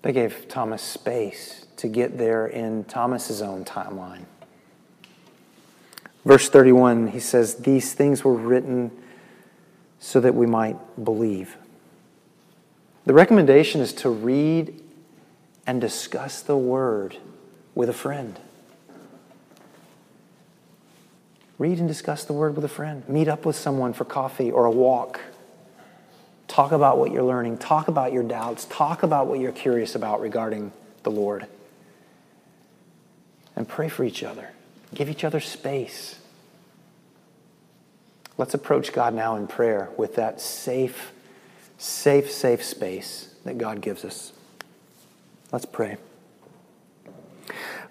They 0.02 0.12
gave 0.12 0.48
Thomas 0.48 0.82
space 0.82 1.66
to 1.78 1.88
get 1.88 2.18
there 2.18 2.48
in 2.48 2.84
Thomas's 2.86 3.42
own 3.42 3.66
timeline. 3.66 4.26
Verse 6.26 6.50
31, 6.50 7.08
he 7.08 7.20
says, 7.20 7.56
These 7.56 7.94
things 7.94 8.24
were 8.24 8.34
written 8.34 8.92
so 10.00 10.20
that 10.20 10.36
we 10.36 10.46
might 10.46 10.78
believe. 11.04 11.58
The 13.06 13.14
recommendation 13.14 13.82
is 13.82 13.94
to 13.94 14.10
read 14.10 14.82
and 15.66 15.82
discuss 15.82 16.42
the 16.42 16.58
word 16.58 17.18
with 17.74 17.90
a 17.90 17.94
friend. 17.94 18.40
Read 21.58 21.80
and 21.80 21.88
discuss 21.88 22.24
the 22.24 22.34
word 22.34 22.56
with 22.56 22.66
a 22.66 22.70
friend. 22.70 23.08
Meet 23.08 23.28
up 23.28 23.46
with 23.46 23.56
someone 23.56 23.94
for 23.94 24.06
coffee 24.06 24.52
or 24.52 24.66
a 24.66 24.72
walk 24.72 25.22
Talk 26.52 26.74
about 26.74 26.98
what 26.98 27.12
you're 27.14 27.24
learning. 27.24 27.60
Talk 27.60 27.88
about 27.88 28.12
your 28.12 28.24
doubts. 28.24 28.66
Talk 28.66 29.04
about 29.04 29.28
what 29.28 29.40
you're 29.40 29.54
curious 29.54 29.96
about 29.96 30.20
regarding 30.20 30.74
the 31.04 31.10
Lord. 31.10 31.48
And 33.56 33.66
pray 33.66 33.88
for 33.88 34.04
each 34.04 34.22
other. 34.22 34.50
Give 34.94 35.10
each 35.10 35.24
other 35.24 35.40
space. 35.40 36.20
Let's 38.38 38.54
approach 38.54 38.92
God 38.92 39.14
now 39.14 39.38
in 39.38 39.48
prayer 39.48 39.92
with 39.96 40.16
that 40.16 40.42
safe, 40.42 41.14
safe, 41.78 42.30
safe 42.30 42.62
space 42.66 43.34
that 43.46 43.58
God 43.58 43.80
gives 43.80 44.04
us. 44.04 44.34
Let's 45.54 45.66
pray. 45.66 45.96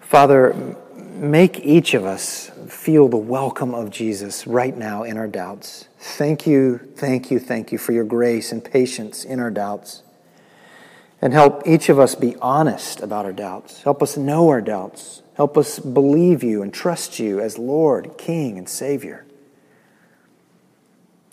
Father, 0.01 0.77
make 0.95 1.61
each 1.61 1.95
of 1.95 2.05
us 2.05 2.51
feel 2.71 3.07
the 3.07 3.17
welcome 3.17 3.75
of 3.75 3.91
Jesus 3.91 4.47
right 4.47 4.75
now 4.75 5.03
in 5.03 5.17
our 5.17 5.27
doubts. 5.27 5.87
Thank 5.99 6.47
you, 6.47 6.77
thank 6.95 7.29
you, 7.29 7.37
thank 7.37 7.71
you 7.71 7.77
for 7.77 7.91
your 7.91 8.05
grace 8.05 8.51
and 8.51 8.63
patience 8.63 9.23
in 9.23 9.39
our 9.39 9.51
doubts. 9.51 10.03
And 11.21 11.33
help 11.33 11.67
each 11.67 11.89
of 11.89 11.99
us 11.99 12.15
be 12.15 12.35
honest 12.37 13.01
about 13.01 13.25
our 13.25 13.33
doubts. 13.33 13.83
Help 13.83 14.01
us 14.01 14.17
know 14.17 14.49
our 14.49 14.61
doubts. 14.61 15.21
Help 15.35 15.57
us 15.57 15.77
believe 15.77 16.43
you 16.43 16.63
and 16.63 16.73
trust 16.73 17.19
you 17.19 17.39
as 17.39 17.57
Lord, 17.57 18.17
King, 18.17 18.57
and 18.57 18.67
Savior. 18.67 19.25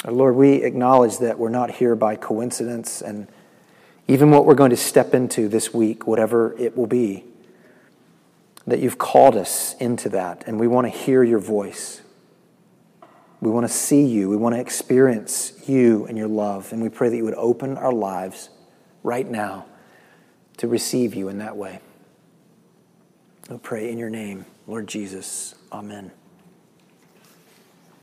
Lord, 0.07 0.35
we 0.35 0.63
acknowledge 0.65 1.19
that 1.19 1.39
we're 1.39 1.49
not 1.49 1.71
here 1.71 1.97
by 1.97 2.17
coincidence, 2.17 3.01
and 3.01 3.27
even 4.07 4.31
what 4.31 4.45
we're 4.45 4.55
going 4.55 4.71
to 4.71 4.77
step 4.77 5.15
into 5.15 5.49
this 5.49 5.73
week, 5.73 6.07
whatever 6.07 6.55
it 6.59 6.77
will 6.77 6.87
be, 6.87 7.25
that 8.69 8.81
you've 8.81 8.99
called 8.99 9.37
us 9.37 9.75
into 9.81 10.09
that, 10.11 10.45
and 10.47 10.61
we 10.61 10.67
want 10.67 10.87
to 10.87 10.91
hear 10.91 11.23
your 11.23 11.39
voice. 11.39 12.03
We 13.41 13.51
want 13.51 13.67
to 13.67 13.73
see 13.73 14.05
you. 14.05 14.29
We 14.29 14.37
want 14.37 14.55
to 14.55 14.61
experience 14.61 15.53
you 15.67 16.07
and 16.07 16.19
your 16.19 16.29
love, 16.29 16.73
and 16.73 16.83
we 16.83 16.89
pray 16.89 17.09
that 17.09 17.17
you 17.17 17.25
would 17.25 17.35
open 17.35 17.77
our 17.77 17.93
lives 17.93 18.51
right 19.03 19.29
now 19.29 19.67
to 20.59 20.69
receive 20.69 21.15
you 21.15 21.29
in 21.29 21.39
that 21.39 21.57
way. 21.57 21.81
We 23.49 23.59
pray 23.59 23.91
in 23.91 23.99
your 23.99 24.11
name, 24.11 24.45
Lord 24.67 24.87
Jesus. 24.87 25.55
Amen. 25.73 26.18